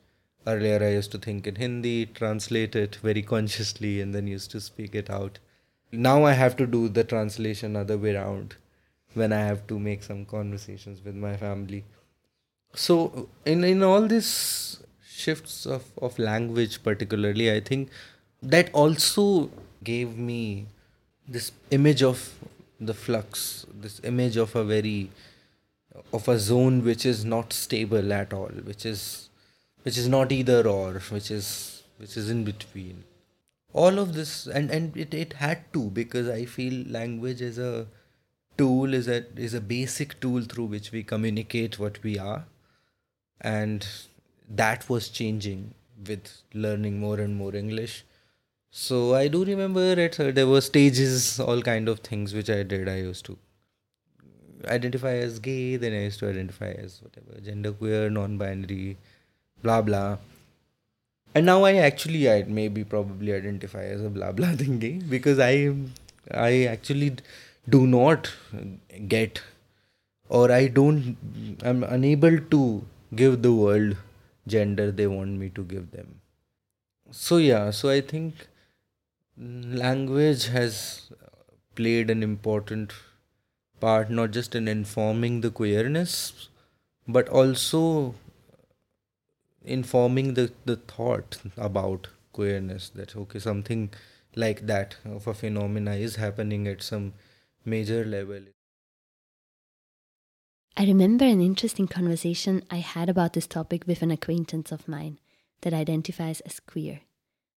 Earlier, 0.46 0.82
I 0.82 0.90
used 0.90 1.10
to 1.12 1.18
think 1.18 1.46
in 1.46 1.56
Hindi, 1.56 2.06
translate 2.06 2.76
it 2.76 2.96
very 2.96 3.22
consciously, 3.22 4.00
and 4.00 4.14
then 4.14 4.28
used 4.28 4.50
to 4.52 4.60
speak 4.60 4.94
it 4.94 5.10
out. 5.10 5.38
Now 5.92 6.24
I 6.24 6.32
have 6.32 6.56
to 6.56 6.66
do 6.66 6.88
the 6.88 7.04
translation 7.04 7.76
other 7.76 7.96
way 7.96 8.14
around 8.14 8.56
when 9.14 9.32
I 9.32 9.40
have 9.40 9.66
to 9.68 9.78
make 9.78 10.02
some 10.02 10.24
conversations 10.24 11.04
with 11.04 11.14
my 11.14 11.36
family. 11.36 11.84
So, 12.74 13.28
in, 13.44 13.64
in 13.64 13.82
all 13.82 14.02
these 14.06 14.82
shifts 15.06 15.64
of, 15.64 15.84
of 16.02 16.18
language, 16.18 16.82
particularly, 16.82 17.50
I 17.50 17.60
think 17.60 17.88
that 18.42 18.70
also 18.72 19.50
gave 19.82 20.18
me 20.18 20.66
this 21.26 21.52
image 21.70 22.02
of 22.02 22.34
the 22.78 22.92
flux, 22.92 23.64
this 23.72 24.00
image 24.04 24.36
of 24.36 24.54
a 24.54 24.64
very 24.64 25.10
of 26.12 26.28
a 26.28 26.38
zone 26.38 26.84
which 26.84 27.06
is 27.06 27.24
not 27.24 27.52
stable 27.52 28.12
at 28.12 28.32
all 28.32 28.50
which 28.70 28.84
is 28.84 29.30
which 29.82 29.96
is 29.96 30.08
not 30.08 30.32
either 30.32 30.66
or 30.68 31.00
which 31.10 31.30
is 31.30 31.82
which 31.98 32.16
is 32.16 32.30
in 32.30 32.44
between 32.44 33.04
all 33.84 33.98
of 34.02 34.14
this 34.14 34.46
and 34.46 34.70
and 34.70 34.96
it, 34.96 35.14
it 35.14 35.34
had 35.44 35.64
to 35.72 35.84
because 36.00 36.28
i 36.34 36.44
feel 36.56 36.76
language 36.98 37.42
is 37.50 37.58
a 37.58 37.86
tool 38.56 38.94
is 38.94 39.08
a 39.08 39.24
is 39.36 39.54
a 39.54 39.60
basic 39.60 40.18
tool 40.20 40.42
through 40.42 40.66
which 40.66 40.92
we 40.92 41.02
communicate 41.02 41.78
what 41.78 42.02
we 42.02 42.18
are. 42.18 42.44
And 43.40 43.86
that 44.48 44.88
was 44.88 45.08
changing 45.08 45.74
with 46.08 46.30
learning 46.54 47.00
more 47.00 47.18
and 47.20 47.36
more 47.36 47.54
english. 47.54 48.04
So 48.70 49.14
i 49.14 49.28
do 49.28 49.44
remember 49.44 49.84
at 50.04 50.20
uh, 50.20 50.30
there 50.30 50.46
were 50.46 50.60
stages 50.60 51.40
all 51.40 51.62
kind 51.62 51.88
of 51.88 52.00
things 52.00 52.34
which 52.34 52.50
i 52.50 52.62
did. 52.62 52.88
I 52.88 52.96
used 52.98 53.24
to 53.26 53.38
identify 54.66 55.12
as 55.24 55.38
gay 55.38 55.76
then 55.76 55.92
i 55.92 56.02
used 56.04 56.18
to 56.18 56.28
identify 56.28 56.68
as 56.84 57.00
whatever 57.02 57.40
genderqueer 57.48 58.10
non-binary 58.10 58.96
blah 59.62 59.80
blah 59.82 60.16
and 61.36 61.46
now 61.50 61.56
i 61.68 61.72
actually 61.88 62.22
i 62.32 62.36
maybe 62.58 62.82
probably 62.94 63.32
identify 63.38 63.84
as 63.96 64.04
a 64.08 64.10
blah 64.16 64.32
blah 64.40 64.52
thingy 64.62 64.92
because 65.14 65.42
i 65.48 65.54
i 66.48 66.52
actually 66.74 67.10
do 67.76 67.86
not 67.94 68.30
get 69.14 69.42
or 70.28 70.44
i 70.58 70.66
don't 70.66 71.16
i'm 71.62 71.82
unable 71.98 72.38
to 72.54 72.60
give 73.22 73.40
the 73.42 73.52
world 73.52 73.96
gender 74.54 74.90
they 74.92 75.06
want 75.06 75.30
me 75.42 75.48
to 75.48 75.62
give 75.64 75.90
them. 75.90 76.20
So 77.10 77.36
yeah 77.38 77.70
so 77.70 77.88
i 77.90 78.00
think 78.00 78.46
language 79.82 80.46
has 80.48 81.10
played 81.74 82.10
an 82.10 82.22
important 82.22 82.92
part 83.80 84.10
not 84.10 84.30
just 84.30 84.54
in 84.54 84.68
informing 84.68 85.40
the 85.42 85.50
queerness 85.50 86.48
but 87.06 87.28
also 87.28 87.82
informing 89.66 90.34
the, 90.34 90.52
the 90.64 90.76
thought 90.76 91.38
about 91.56 92.08
queerness 92.32 92.88
that 92.90 93.16
okay 93.16 93.38
something 93.38 93.90
like 94.34 94.66
that 94.66 94.96
of 95.04 95.26
a 95.26 95.34
phenomena 95.34 95.94
is 95.94 96.16
happening 96.16 96.68
at 96.68 96.82
some 96.82 97.12
major 97.64 98.04
level 98.04 98.40
I 100.78 100.84
remember 100.84 101.24
an 101.24 101.40
interesting 101.40 101.88
conversation 101.88 102.62
I 102.70 102.76
had 102.76 103.08
about 103.08 103.32
this 103.32 103.46
topic 103.46 103.86
with 103.86 104.02
an 104.02 104.10
acquaintance 104.10 104.70
of 104.70 104.86
mine 104.86 105.18
that 105.62 105.72
identifies 105.72 106.40
as 106.40 106.60
queer. 106.60 107.00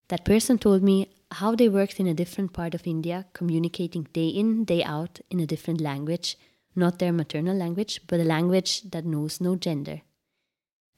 That 0.08 0.24
person 0.24 0.58
told 0.58 0.82
me 0.82 1.10
how 1.32 1.54
they 1.54 1.68
worked 1.68 2.00
in 2.00 2.08
a 2.08 2.14
different 2.14 2.54
part 2.54 2.74
of 2.74 2.88
India, 2.88 3.26
communicating 3.34 4.04
day 4.14 4.30
in, 4.30 4.64
day 4.64 4.86
out 4.86 5.20
in 5.30 5.42
a 5.42 5.46
different 5.46 5.82
language, 5.82 6.38
not 6.78 7.00
their 7.00 7.12
maternal 7.12 7.58
language, 7.58 8.00
but 8.08 8.22
a 8.22 8.24
language 8.24 8.84
that 8.92 9.06
knows 9.06 9.42
no 9.42 9.58
gender. 9.58 10.02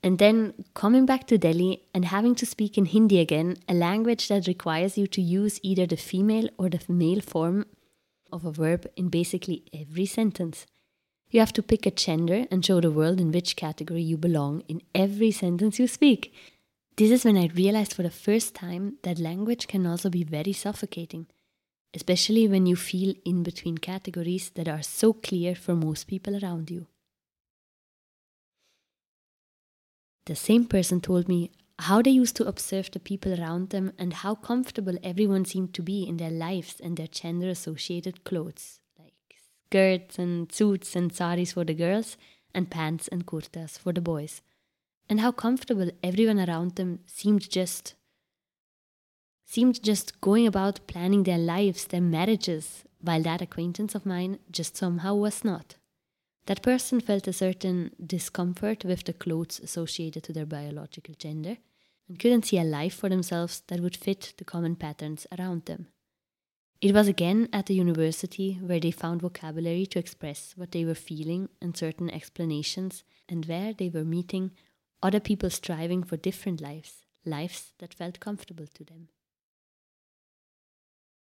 And 0.03 0.17
then 0.17 0.53
coming 0.73 1.05
back 1.05 1.27
to 1.27 1.37
Delhi 1.37 1.83
and 1.93 2.05
having 2.05 2.33
to 2.35 2.45
speak 2.45 2.77
in 2.77 2.85
Hindi 2.85 3.19
again, 3.19 3.57
a 3.69 3.73
language 3.73 4.27
that 4.29 4.47
requires 4.47 4.97
you 4.97 5.05
to 5.07 5.21
use 5.21 5.59
either 5.61 5.85
the 5.85 5.97
female 5.97 6.49
or 6.57 6.69
the 6.69 6.81
male 6.91 7.21
form 7.21 7.65
of 8.31 8.45
a 8.45 8.51
verb 8.51 8.87
in 8.95 9.09
basically 9.09 9.63
every 9.73 10.07
sentence. 10.07 10.65
You 11.29 11.39
have 11.39 11.53
to 11.53 11.63
pick 11.63 11.85
a 11.85 11.91
gender 11.91 12.45
and 12.49 12.65
show 12.65 12.81
the 12.81 12.91
world 12.91 13.19
in 13.19 13.31
which 13.31 13.55
category 13.55 14.01
you 14.01 14.17
belong 14.17 14.63
in 14.67 14.81
every 14.95 15.31
sentence 15.31 15.77
you 15.77 15.87
speak. 15.87 16.33
This 16.97 17.11
is 17.11 17.23
when 17.23 17.37
I 17.37 17.47
realized 17.47 17.93
for 17.93 18.03
the 18.03 18.09
first 18.09 18.55
time 18.55 18.97
that 19.03 19.19
language 19.19 19.67
can 19.67 19.85
also 19.85 20.09
be 20.09 20.23
very 20.23 20.51
suffocating, 20.51 21.27
especially 21.93 22.47
when 22.47 22.65
you 22.65 22.75
feel 22.75 23.13
in 23.23 23.43
between 23.43 23.77
categories 23.77 24.49
that 24.55 24.67
are 24.67 24.81
so 24.81 25.13
clear 25.13 25.55
for 25.55 25.75
most 25.75 26.07
people 26.07 26.43
around 26.43 26.69
you. 26.69 26.87
The 30.25 30.35
same 30.35 30.65
person 30.65 31.01
told 31.01 31.27
me 31.27 31.51
how 31.79 32.01
they 32.01 32.11
used 32.11 32.35
to 32.35 32.47
observe 32.47 32.91
the 32.91 32.99
people 32.99 33.39
around 33.39 33.69
them 33.71 33.91
and 33.97 34.13
how 34.13 34.35
comfortable 34.35 34.97
everyone 35.03 35.45
seemed 35.45 35.73
to 35.73 35.81
be 35.81 36.03
in 36.03 36.17
their 36.17 36.29
lives 36.29 36.79
and 36.79 36.95
their 36.95 37.07
gender 37.07 37.49
associated 37.49 38.23
clothes 38.23 38.79
like 38.99 39.13
skirts 39.65 40.19
and 40.19 40.51
suits 40.51 40.95
and 40.95 41.11
saris 41.11 41.53
for 41.53 41.65
the 41.65 41.73
girls, 41.73 42.17
and 42.53 42.69
pants 42.69 43.07
and 43.07 43.25
kurtas 43.25 43.77
for 43.79 43.93
the 43.93 44.01
boys, 44.01 44.41
and 45.09 45.21
how 45.21 45.31
comfortable 45.31 45.89
everyone 46.03 46.39
around 46.39 46.75
them 46.75 46.99
seemed 47.05 47.49
just 47.49 47.95
seemed 49.45 49.83
just 49.83 50.21
going 50.21 50.47
about 50.47 50.85
planning 50.87 51.23
their 51.23 51.37
lives, 51.37 51.85
their 51.85 51.99
marriages, 51.99 52.83
while 53.01 53.21
that 53.21 53.41
acquaintance 53.41 53.95
of 53.95 54.05
mine 54.05 54.39
just 54.49 54.77
somehow 54.77 55.13
was 55.13 55.43
not. 55.43 55.75
That 56.51 56.63
person 56.63 56.99
felt 56.99 57.29
a 57.29 57.31
certain 57.31 57.91
discomfort 58.05 58.83
with 58.83 59.05
the 59.05 59.13
clothes 59.13 59.61
associated 59.63 60.23
to 60.23 60.33
their 60.33 60.45
biological 60.45 61.15
gender 61.17 61.55
and 62.09 62.19
couldn't 62.19 62.43
see 62.43 62.57
a 62.57 62.65
life 62.65 62.93
for 62.93 63.07
themselves 63.07 63.63
that 63.67 63.79
would 63.79 63.95
fit 63.95 64.33
the 64.37 64.43
common 64.43 64.75
patterns 64.75 65.25
around 65.39 65.63
them. 65.63 65.87
It 66.81 66.93
was 66.93 67.07
again 67.07 67.47
at 67.53 67.67
the 67.67 67.75
university 67.75 68.55
where 68.55 68.81
they 68.81 68.91
found 68.91 69.21
vocabulary 69.21 69.85
to 69.85 69.99
express 69.99 70.51
what 70.57 70.73
they 70.73 70.83
were 70.83 70.93
feeling 70.93 71.47
and 71.61 71.77
certain 71.77 72.09
explanations, 72.09 73.05
and 73.29 73.45
where 73.45 73.71
they 73.71 73.87
were 73.87 74.03
meeting 74.03 74.51
other 75.01 75.21
people 75.21 75.49
striving 75.49 76.03
for 76.03 76.17
different 76.17 76.59
lives, 76.59 77.05
lives 77.25 77.71
that 77.79 77.93
felt 77.93 78.19
comfortable 78.19 78.67
to 78.73 78.83
them. 78.83 79.07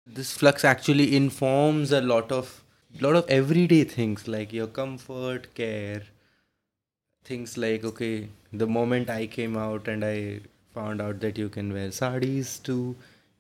This 0.08 0.32
flux 0.32 0.64
actually 0.64 1.14
informs 1.14 1.92
a 1.92 2.00
lot 2.00 2.32
of 2.32 2.64
lot 3.02 3.16
of 3.16 3.30
everyday 3.30 3.84
things 3.84 4.28
like 4.28 4.54
your 4.54 4.68
comfort, 4.68 5.54
care, 5.56 6.04
things 7.24 7.58
like 7.58 7.84
okay, 7.84 8.30
the 8.52 8.68
moment 8.68 9.10
I 9.10 9.28
came 9.28 9.58
out 9.58 9.88
and 9.88 10.04
I 10.04 10.42
found 10.74 11.02
out 11.02 11.20
that 11.22 11.38
you 11.38 11.50
can 11.50 11.74
wear 11.74 11.92
saris 11.92 12.60
too 12.60 12.96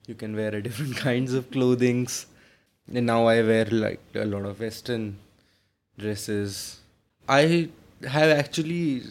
you 0.09 0.15
can 0.15 0.35
wear 0.35 0.53
a 0.55 0.61
different 0.61 0.95
kinds 1.07 1.33
of 1.33 1.49
clothings. 1.51 2.25
And 2.91 3.05
now 3.05 3.25
i 3.27 3.41
wear 3.41 3.65
like 3.65 3.99
a 4.15 4.25
lot 4.25 4.45
of 4.45 4.59
western 4.59 5.17
dresses. 5.97 6.79
I 7.27 7.69
have 8.01 8.29
actually 8.29 9.03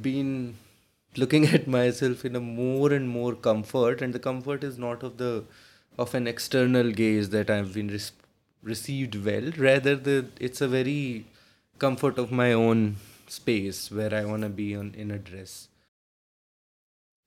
been 0.00 0.54
looking 1.16 1.46
at 1.58 1.66
myself 1.66 2.24
in 2.24 2.36
a 2.36 2.40
more 2.40 2.92
and 2.92 3.08
more 3.08 3.34
comfort 3.34 4.00
and 4.00 4.14
the 4.14 4.20
comfort 4.28 4.62
is 4.62 4.78
not 4.78 5.02
of 5.02 5.16
the 5.16 5.44
of 5.98 6.14
an 6.14 6.28
external 6.28 6.90
gaze 6.98 7.30
that 7.30 7.50
i've 7.50 7.72
been 7.74 7.88
received 8.62 9.14
well 9.24 9.50
rather 9.56 9.96
the 9.96 10.26
it's 10.38 10.60
a 10.60 10.68
very 10.68 11.26
comfort 11.78 12.18
of 12.18 12.30
my 12.30 12.52
own 12.52 12.96
space 13.26 13.90
where 13.90 14.14
i 14.14 14.24
want 14.24 14.42
to 14.42 14.48
be 14.48 14.74
on 14.74 14.94
in 14.96 15.10
a 15.10 15.18
dress 15.18 15.68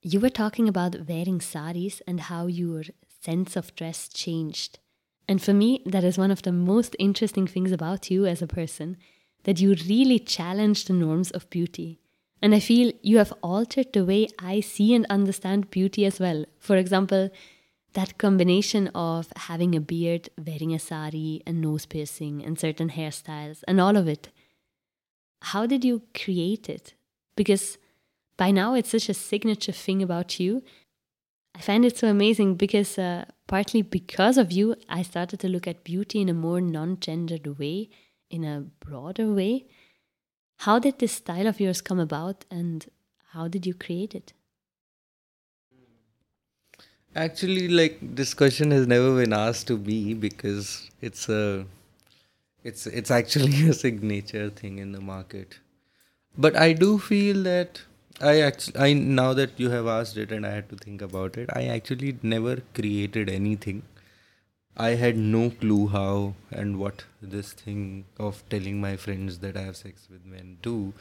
you 0.02 0.20
were 0.20 0.30
talking 0.30 0.68
about 0.68 1.08
wearing 1.08 1.40
saris 1.42 2.02
and 2.06 2.22
how 2.22 2.46
your 2.46 2.84
sense 3.24 3.56
of 3.56 3.76
dress 3.76 4.08
changed. 4.08 4.80
And 5.28 5.42
for 5.42 5.54
me, 5.54 5.82
that 5.86 6.04
is 6.04 6.18
one 6.18 6.32
of 6.32 6.42
the 6.42 6.52
most 6.52 6.96
interesting 7.00 7.48
things 7.48 7.72
about 7.72 8.12
you 8.12 8.26
as 8.26 8.42
a 8.42 8.48
person 8.48 8.98
that 9.44 9.60
you 9.60 9.76
really 9.88 10.20
challenge 10.20 10.86
the 10.86 10.94
norms 10.94 11.32
of 11.32 11.50
beauty. 11.50 12.00
And 12.42 12.54
I 12.54 12.60
feel 12.60 12.92
you 13.02 13.18
have 13.20 13.34
altered 13.42 13.94
the 13.94 14.04
way 14.04 14.28
I 14.40 14.60
see 14.60 14.94
and 14.94 15.06
understand 15.10 15.72
beauty 15.72 16.06
as 16.06 16.20
well. 16.20 16.46
For 16.60 16.76
example, 16.76 17.30
that 17.94 18.18
combination 18.18 18.88
of 18.96 19.28
having 19.36 19.76
a 19.76 19.80
beard, 19.80 20.30
wearing 20.38 20.74
a 20.74 20.80
sari, 20.80 21.42
a 21.46 21.54
nose 21.54 21.86
piercing, 21.86 22.44
and 22.44 22.60
certain 22.60 22.90
hairstyles, 22.90 23.64
and 23.68 23.80
all 23.80 23.96
of 23.96 24.08
it. 24.08 24.30
How 25.42 25.66
did 25.66 25.84
you 25.84 26.04
create 26.16 26.70
it? 26.70 26.94
Because 27.36 27.78
by 28.38 28.52
now 28.52 28.74
it's 28.74 28.90
such 28.90 29.10
a 29.10 29.14
signature 29.14 29.72
thing 29.72 30.02
about 30.02 30.40
you. 30.40 30.64
I 31.56 31.62
find 31.62 31.86
it 31.86 31.98
so 31.98 32.08
amazing 32.08 32.56
because 32.56 32.98
uh, 32.98 33.26
partly 33.48 33.84
because 33.84 34.38
of 34.38 34.52
you, 34.52 34.76
I 34.90 35.04
started 35.04 35.40
to 35.42 35.48
look 35.48 35.68
at 35.68 35.84
beauty 35.84 36.22
in 36.22 36.30
a 36.30 36.34
more 36.34 36.62
non 36.62 37.00
gendered 37.00 37.60
way, 37.60 37.90
in 38.30 38.44
a 38.44 38.62
broader 38.62 39.32
way. 39.32 39.68
How 40.60 40.80
did 40.80 41.00
this 41.00 41.12
style 41.12 41.46
of 41.48 41.60
yours 41.60 41.82
come 41.82 42.00
about 42.00 42.46
and 42.50 42.86
how 43.34 43.48
did 43.48 43.66
you 43.66 43.74
create 43.74 44.16
it? 44.16 44.34
Actually, 47.16 47.68
like 47.68 47.98
this 48.02 48.34
question 48.34 48.72
has 48.72 48.86
never 48.88 49.16
been 49.16 49.34
asked 49.34 49.68
to 49.68 49.78
me 49.78 50.14
because 50.14 50.90
it's 51.02 51.28
a 51.30 51.66
it's 52.64 52.88
it's 52.88 53.12
actually 53.12 53.68
a 53.70 53.74
signature 53.74 54.50
thing 54.50 54.80
in 54.80 54.92
the 54.92 55.02
market. 55.02 55.60
But 56.38 56.56
I 56.58 56.74
do 56.74 57.00
feel 57.00 57.44
that 57.44 57.82
I 58.22 58.42
actually, 58.42 58.80
I 58.80 58.94
now 58.94 59.34
that 59.34 59.60
you 59.60 59.70
have 59.72 59.88
asked 59.88 60.18
it 60.18 60.32
and 60.32 60.46
I 60.46 60.52
had 60.52 60.70
to 60.70 60.76
think 60.78 61.02
about 61.02 61.38
it, 61.38 61.50
I 61.54 61.66
actually 61.66 62.18
never 62.24 62.58
created 62.74 63.30
anything. 63.30 63.84
I 64.78 64.92
had 65.04 65.18
no 65.18 65.50
clue 65.52 65.88
how 65.90 66.36
and 66.52 66.80
what 66.80 67.06
this 67.22 67.54
thing 67.54 68.06
of 68.20 68.44
telling 68.50 68.82
my 68.82 68.98
friends 68.98 69.40
that 69.40 69.58
I 69.58 69.62
have 69.64 69.78
sex 69.78 70.08
with 70.12 70.26
men 70.26 70.58
do 70.62 70.94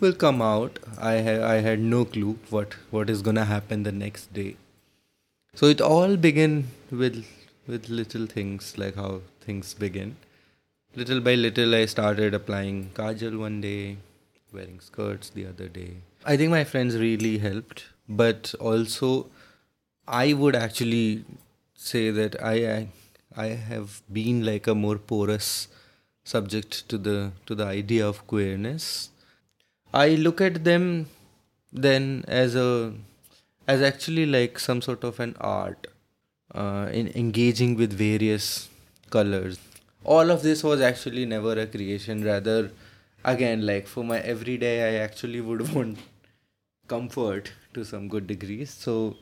will 0.00 0.14
come 0.14 0.42
out. 0.42 0.78
I 0.98 1.22
ha- 1.22 1.44
I 1.54 1.56
had 1.70 1.80
no 1.80 2.04
clue 2.04 2.38
what 2.50 2.74
what 2.90 3.10
is 3.10 3.22
gonna 3.22 3.46
happen 3.56 3.84
the 3.84 3.92
next 4.04 4.32
day. 4.34 4.56
So 5.54 5.66
it 5.66 5.80
all 5.80 6.16
began 6.16 6.68
with 6.90 7.24
with 7.66 7.88
little 7.88 8.26
things 8.26 8.76
like 8.78 8.96
how 8.96 9.20
things 9.40 9.74
begin. 9.74 10.16
little 10.96 11.20
by 11.20 11.34
little, 11.34 11.74
I 11.74 11.84
started 11.86 12.34
applying 12.34 12.78
kajal 12.94 13.38
one 13.38 13.60
day, 13.60 13.98
wearing 14.52 14.80
skirts 14.80 15.30
the 15.30 15.46
other 15.46 15.68
day. 15.68 15.90
I 16.24 16.36
think 16.36 16.50
my 16.50 16.64
friends 16.64 16.96
really 16.96 17.38
helped, 17.38 17.84
but 18.08 18.54
also 18.58 19.10
I 20.06 20.32
would 20.32 20.56
actually 20.56 21.24
say 21.74 22.10
that 22.10 22.40
I 22.42 22.54
I, 22.76 22.88
I 23.36 23.46
have 23.72 24.00
been 24.12 24.44
like 24.44 24.66
a 24.66 24.74
more 24.74 24.96
porous 24.96 25.68
subject 26.24 26.88
to 26.88 26.98
the 26.98 27.18
to 27.46 27.54
the 27.54 27.66
idea 27.66 28.08
of 28.08 28.26
queerness. 28.26 29.10
I 29.92 30.08
look 30.26 30.40
at 30.40 30.64
them 30.64 31.06
then 31.72 32.24
as 32.26 32.54
a 32.54 32.70
as 33.68 33.82
actually 33.82 34.26
like 34.26 34.58
some 34.58 34.82
sort 34.82 35.04
of 35.04 35.20
an 35.20 35.36
art 35.40 35.86
uh, 36.54 36.88
in 36.92 37.08
engaging 37.14 37.76
with 37.76 37.92
various 37.92 38.68
colors. 39.10 39.58
All 40.04 40.30
of 40.30 40.42
this 40.42 40.64
was 40.64 40.80
actually 40.80 41.26
never 41.26 41.52
a 41.60 41.66
creation. 41.66 42.24
Rather 42.24 42.70
again 43.24 43.66
like 43.66 43.88
for 43.88 44.04
my 44.04 44.18
everyday 44.32 44.74
i 44.88 45.00
actually 45.04 45.40
would 45.40 45.62
want 45.74 45.98
comfort 46.86 47.52
to 47.74 47.84
some 47.84 48.08
good 48.08 48.26
degrees. 48.26 48.70
So 48.70 49.16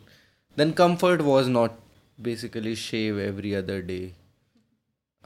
then 0.56 0.72
comfort 0.74 1.22
was 1.22 1.48
not 1.48 1.74
basically 2.20 2.74
shave 2.74 3.18
every 3.18 3.54
other 3.56 3.82
day. 3.82 4.14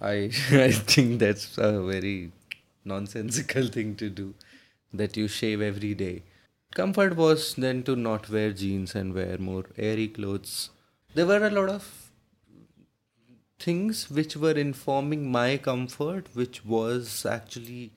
I 0.01 0.15
i 0.67 0.71
think 0.73 1.19
that's 1.21 1.59
a 1.59 1.73
very 1.83 2.33
nonsensical 2.85 3.69
thing 3.77 3.95
to 3.97 4.11
do 4.11 4.35
that 4.93 5.17
you 5.17 5.29
shave 5.29 5.61
every 5.61 5.95
day 5.95 6.23
comfort 6.75 7.17
was 7.17 7.55
then 7.55 7.83
to 7.83 7.97
not 7.97 8.29
wear 8.31 8.53
jeans 8.53 8.95
and 8.95 9.15
wear 9.15 9.39
more 9.39 9.65
airy 9.77 10.09
clothes 10.09 10.71
there 11.15 11.27
were 11.27 11.45
a 11.45 11.51
lot 11.51 11.69
of 11.69 12.11
things 13.59 14.11
which 14.11 14.37
were 14.37 14.53
informing 14.53 15.31
my 15.31 15.57
comfort, 15.57 16.29
which 16.35 16.65
was 16.65 17.27
actually 17.27 17.93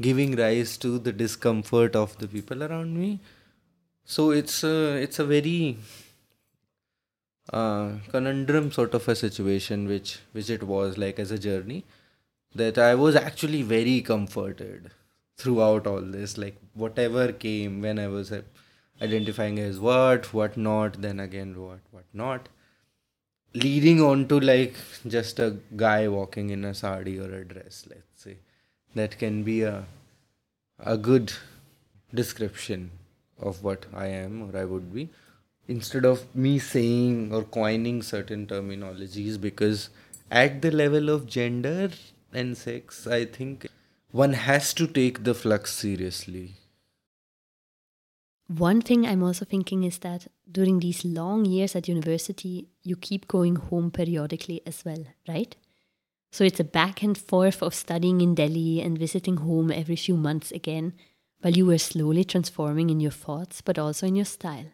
giving 0.00 0.36
rise 0.36 0.76
to 0.78 0.98
the 0.98 1.12
discomfort 1.12 1.96
of 1.96 2.16
the 2.18 2.28
people 2.28 2.62
around 2.62 2.98
me. 2.98 3.20
So 4.04 4.30
it's 4.30 4.62
a 4.64 4.96
it's 5.02 5.18
a 5.18 5.24
very 5.24 5.78
uh, 7.52 7.92
conundrum 8.08 8.70
sort 8.72 8.94
of 8.94 9.08
a 9.08 9.14
situation, 9.14 9.86
which 9.88 10.18
which 10.32 10.50
it 10.50 10.62
was 10.62 10.98
like 10.98 11.18
as 11.18 11.30
a 11.30 11.38
journey, 11.38 11.84
that 12.54 12.78
I 12.78 12.94
was 12.94 13.16
actually 13.16 13.62
very 13.62 14.00
comforted 14.00 14.90
throughout 15.40 15.86
all 15.86 16.00
this. 16.00 16.38
Like 16.38 16.56
whatever 16.74 17.32
came 17.32 17.82
when 17.82 17.98
I 17.98 18.08
was 18.08 18.32
uh, 18.32 18.42
identifying 19.02 19.58
as 19.58 19.78
what, 19.78 20.32
what 20.32 20.56
not, 20.56 21.00
then 21.02 21.20
again 21.20 21.54
what, 21.60 21.80
what 21.90 22.04
not 22.12 22.48
leading 23.54 24.00
on 24.00 24.28
to 24.28 24.38
like 24.38 24.74
just 25.08 25.40
a 25.40 25.56
guy 25.76 26.06
walking 26.06 26.50
in 26.50 26.64
a 26.64 26.72
sari 26.72 27.18
or 27.18 27.34
a 27.34 27.44
dress 27.44 27.84
let's 27.90 28.22
say 28.22 28.36
that 28.94 29.18
can 29.18 29.42
be 29.42 29.62
a 29.62 29.84
a 30.78 30.96
good 30.96 31.32
description 32.14 32.90
of 33.40 33.64
what 33.64 33.86
i 33.92 34.06
am 34.06 34.42
or 34.42 34.56
i 34.56 34.64
would 34.64 34.94
be 34.94 35.08
instead 35.66 36.04
of 36.04 36.22
me 36.34 36.60
saying 36.60 37.32
or 37.32 37.42
coining 37.42 38.00
certain 38.02 38.46
terminologies 38.46 39.40
because 39.40 39.90
at 40.30 40.62
the 40.62 40.70
level 40.70 41.10
of 41.10 41.26
gender 41.26 41.90
and 42.32 42.56
sex 42.56 43.04
i 43.08 43.24
think 43.24 43.66
one 44.12 44.32
has 44.32 44.74
to 44.74 44.86
take 44.86 45.24
the 45.24 45.34
flux 45.34 45.72
seriously 45.72 46.54
one 48.58 48.80
thing 48.80 49.06
I'm 49.06 49.22
also 49.22 49.44
thinking 49.44 49.84
is 49.84 49.98
that 49.98 50.26
during 50.50 50.80
these 50.80 51.04
long 51.04 51.44
years 51.44 51.76
at 51.76 51.86
university, 51.86 52.66
you 52.82 52.96
keep 52.96 53.28
going 53.28 53.54
home 53.54 53.92
periodically 53.92 54.60
as 54.66 54.84
well, 54.84 55.04
right? 55.28 55.54
So 56.32 56.42
it's 56.42 56.58
a 56.58 56.64
back 56.64 57.00
and 57.04 57.16
forth 57.16 57.62
of 57.62 57.74
studying 57.74 58.20
in 58.20 58.34
Delhi 58.34 58.80
and 58.80 58.98
visiting 58.98 59.36
home 59.36 59.70
every 59.70 59.94
few 59.94 60.16
months 60.16 60.50
again, 60.50 60.94
while 61.42 61.52
you 61.52 61.64
were 61.64 61.78
slowly 61.78 62.24
transforming 62.24 62.90
in 62.90 62.98
your 62.98 63.12
thoughts 63.12 63.60
but 63.60 63.78
also 63.78 64.08
in 64.08 64.16
your 64.16 64.24
style. 64.24 64.66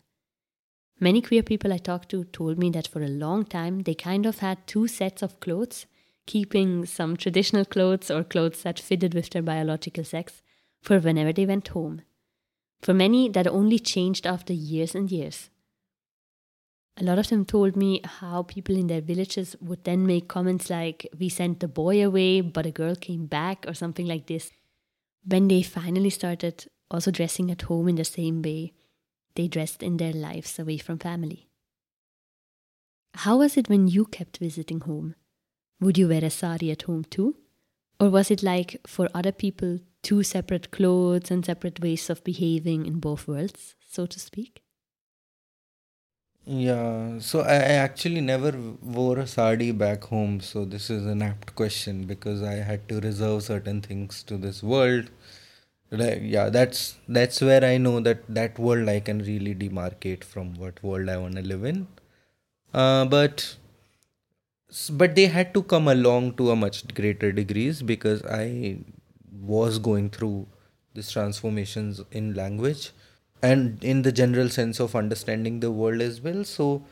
Many 0.98 1.20
queer 1.20 1.42
people 1.42 1.70
I 1.70 1.76
talked 1.76 2.08
to 2.12 2.24
told 2.24 2.58
me 2.58 2.70
that 2.70 2.88
for 2.88 3.02
a 3.02 3.08
long 3.08 3.44
time 3.44 3.80
they 3.80 3.94
kind 3.94 4.24
of 4.24 4.38
had 4.38 4.66
two 4.66 4.88
sets 4.88 5.20
of 5.20 5.38
clothes, 5.40 5.84
keeping 6.26 6.84
some 6.84 7.16
traditional 7.16 7.64
clothes 7.64 8.10
or 8.10 8.24
clothes 8.24 8.62
that 8.62 8.78
fitted 8.78 9.14
with 9.14 9.30
their 9.30 9.42
biological 9.42 10.04
sex 10.04 10.42
for 10.82 10.98
whenever 10.98 11.32
they 11.32 11.46
went 11.46 11.68
home. 11.68 12.02
For 12.82 12.92
many, 12.92 13.28
that 13.30 13.46
only 13.46 13.78
changed 13.78 14.26
after 14.26 14.52
years 14.52 14.94
and 14.94 15.10
years. 15.10 15.50
A 16.98 17.04
lot 17.04 17.18
of 17.18 17.28
them 17.28 17.44
told 17.44 17.76
me 17.76 18.00
how 18.04 18.42
people 18.42 18.76
in 18.76 18.86
their 18.86 19.00
villages 19.00 19.54
would 19.60 19.84
then 19.84 20.06
make 20.06 20.28
comments 20.28 20.70
like, 20.70 21.06
We 21.18 21.28
sent 21.28 21.60
the 21.60 21.68
boy 21.68 22.04
away, 22.04 22.40
but 22.40 22.66
a 22.66 22.70
girl 22.70 22.94
came 22.94 23.26
back, 23.26 23.64
or 23.68 23.74
something 23.74 24.06
like 24.06 24.26
this. 24.26 24.50
When 25.24 25.48
they 25.48 25.62
finally 25.62 26.10
started 26.10 26.66
also 26.90 27.10
dressing 27.10 27.50
at 27.50 27.62
home 27.62 27.88
in 27.88 27.96
the 27.96 28.04
same 28.04 28.42
way 28.42 28.72
they 29.36 29.46
dressed 29.48 29.82
in 29.82 29.98
their 29.98 30.12
lives 30.12 30.58
away 30.58 30.78
from 30.78 30.98
family. 30.98 31.48
How 33.14 33.38
was 33.38 33.56
it 33.56 33.68
when 33.68 33.86
you 33.86 34.06
kept 34.06 34.38
visiting 34.38 34.80
home? 34.80 35.14
Would 35.80 35.98
you 35.98 36.08
wear 36.08 36.24
a 36.24 36.30
sari 36.30 36.70
at 36.70 36.82
home 36.82 37.04
too? 37.04 37.36
Or 37.98 38.10
was 38.10 38.30
it 38.30 38.42
like 38.42 38.80
for 38.86 39.08
other 39.14 39.32
people 39.32 39.80
two 40.02 40.22
separate 40.22 40.70
clothes 40.70 41.30
and 41.30 41.44
separate 41.44 41.80
ways 41.80 42.10
of 42.10 42.24
behaving 42.24 42.86
in 42.86 43.00
both 43.00 43.26
worlds, 43.26 43.74
so 43.88 44.06
to 44.06 44.18
speak? 44.20 44.62
Yeah, 46.48 47.18
so 47.18 47.40
I 47.40 47.54
I 47.54 47.74
actually 47.84 48.20
never 48.20 48.52
wore 48.80 49.18
a 49.18 49.26
sari 49.26 49.72
back 49.72 50.04
home, 50.04 50.40
so 50.40 50.64
this 50.64 50.90
is 50.90 51.04
an 51.04 51.22
apt 51.22 51.54
question 51.56 52.04
because 52.04 52.42
I 52.42 52.54
had 52.68 52.88
to 52.90 53.00
reserve 53.00 53.42
certain 53.42 53.80
things 53.82 54.22
to 54.24 54.36
this 54.36 54.62
world. 54.62 55.10
Like, 55.90 56.20
yeah, 56.22 56.48
that's 56.50 56.96
that's 57.08 57.40
where 57.40 57.64
I 57.64 57.78
know 57.78 57.98
that 58.00 58.22
that 58.28 58.58
world 58.58 58.88
I 58.88 59.00
can 59.00 59.20
really 59.30 59.54
demarcate 59.56 60.24
from 60.24 60.54
what 60.54 60.82
world 60.84 61.08
I 61.08 61.16
want 61.16 61.36
to 61.36 61.42
live 61.42 61.64
in. 61.64 61.86
Uh, 62.74 63.04
but 63.06 63.56
but 64.90 65.14
they 65.14 65.26
had 65.26 65.54
to 65.54 65.62
come 65.62 65.88
along 65.88 66.34
to 66.34 66.50
a 66.50 66.56
much 66.56 66.86
greater 66.94 67.32
degrees 67.32 67.82
because 67.82 68.24
I 68.24 68.78
was 69.40 69.78
going 69.78 70.10
through 70.10 70.46
these 70.94 71.10
transformations 71.10 72.00
in 72.10 72.34
language 72.34 72.90
and 73.42 73.82
in 73.84 74.02
the 74.02 74.12
general 74.12 74.48
sense 74.48 74.80
of 74.80 74.96
understanding 74.96 75.60
the 75.60 75.70
world 75.70 76.00
as 76.00 76.20
well. 76.20 76.44
So 76.44 76.82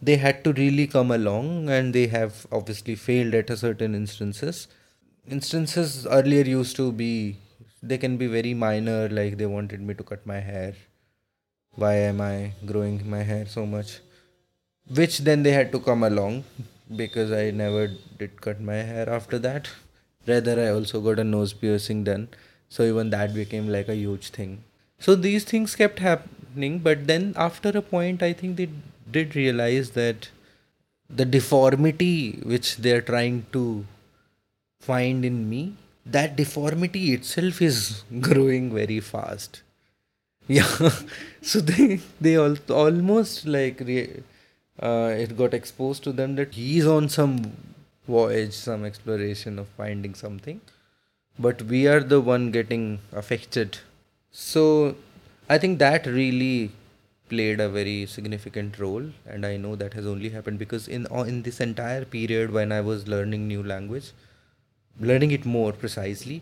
they 0.00 0.16
had 0.16 0.44
to 0.44 0.52
really 0.52 0.86
come 0.86 1.10
along 1.10 1.68
and 1.68 1.92
they 1.92 2.06
have 2.06 2.46
obviously 2.52 2.94
failed 2.94 3.34
at 3.34 3.50
a 3.50 3.56
certain 3.56 3.94
instances. 3.94 4.68
Instances 5.28 6.06
earlier 6.06 6.44
used 6.44 6.76
to 6.76 6.92
be 6.92 7.36
they 7.82 7.98
can 7.98 8.16
be 8.16 8.26
very 8.26 8.54
minor 8.54 9.08
like 9.08 9.38
they 9.38 9.46
wanted 9.46 9.80
me 9.80 9.94
to 9.94 10.04
cut 10.04 10.24
my 10.26 10.40
hair. 10.40 10.74
Why 11.74 11.94
am 11.94 12.20
i 12.20 12.52
growing 12.66 13.08
my 13.08 13.22
hair 13.22 13.46
so 13.46 13.66
much? 13.66 14.00
Which 14.88 15.18
then 15.18 15.42
they 15.42 15.52
had 15.52 15.72
to 15.72 15.80
come 15.80 16.02
along 16.02 16.44
because 16.96 17.32
i 17.32 17.50
never 17.50 17.88
did 18.18 18.40
cut 18.40 18.60
my 18.60 18.76
hair 18.76 19.08
after 19.08 19.38
that 19.38 19.68
Rather, 20.28 20.60
I 20.62 20.68
also 20.70 21.00
got 21.00 21.18
a 21.18 21.24
nose 21.24 21.52
piercing 21.54 22.04
done. 22.04 22.28
So 22.68 22.82
even 22.82 23.10
that 23.10 23.34
became 23.34 23.68
like 23.68 23.88
a 23.88 23.96
huge 23.96 24.28
thing. 24.28 24.62
So 24.98 25.14
these 25.14 25.44
things 25.44 25.74
kept 25.74 26.00
happening, 26.00 26.80
but 26.80 27.06
then 27.06 27.32
after 27.36 27.70
a 27.70 27.80
point, 27.80 28.22
I 28.22 28.32
think 28.34 28.56
they 28.56 28.68
did 29.10 29.34
realize 29.34 29.90
that 29.92 30.28
the 31.08 31.24
deformity 31.24 32.40
which 32.42 32.76
they're 32.76 33.00
trying 33.00 33.46
to 33.52 33.86
find 34.80 35.24
in 35.24 35.48
me, 35.48 35.76
that 36.04 36.36
deformity 36.36 37.14
itself 37.14 37.62
is 37.62 38.02
growing 38.20 38.74
very 38.74 39.00
fast. 39.00 39.62
Yeah, 40.46 40.90
so 41.42 41.60
they 41.60 42.00
they 42.20 42.36
all, 42.36 42.56
almost 42.68 43.46
like 43.46 43.80
re- 43.80 44.22
uh, 44.82 45.12
it 45.16 45.36
got 45.36 45.54
exposed 45.54 46.04
to 46.04 46.12
them 46.12 46.36
that 46.36 46.54
he's 46.54 46.86
on 46.86 47.08
some 47.08 47.52
voyage, 48.06 48.52
some 48.52 48.84
exploration 48.84 49.58
of 49.58 49.68
finding 49.68 50.14
something. 50.14 50.60
But 51.38 51.62
we 51.62 51.86
are 51.86 52.00
the 52.00 52.20
one 52.20 52.50
getting 52.50 53.00
affected. 53.12 53.78
So 54.30 54.96
I 55.48 55.58
think 55.58 55.78
that 55.78 56.06
really 56.06 56.72
played 57.28 57.60
a 57.60 57.68
very 57.68 58.06
significant 58.06 58.78
role 58.78 59.06
and 59.26 59.44
i 59.44 59.56
know 59.56 59.74
that 59.76 59.92
has 59.92 60.06
only 60.06 60.30
happened 60.30 60.58
because 60.58 60.88
in 60.88 61.06
uh, 61.10 61.24
in 61.32 61.42
this 61.42 61.60
entire 61.60 62.04
period 62.04 62.50
when 62.50 62.72
i 62.72 62.80
was 62.80 63.06
learning 63.14 63.46
new 63.46 63.62
language 63.62 64.12
learning 65.10 65.30
it 65.30 65.44
more 65.44 65.72
precisely 65.72 66.40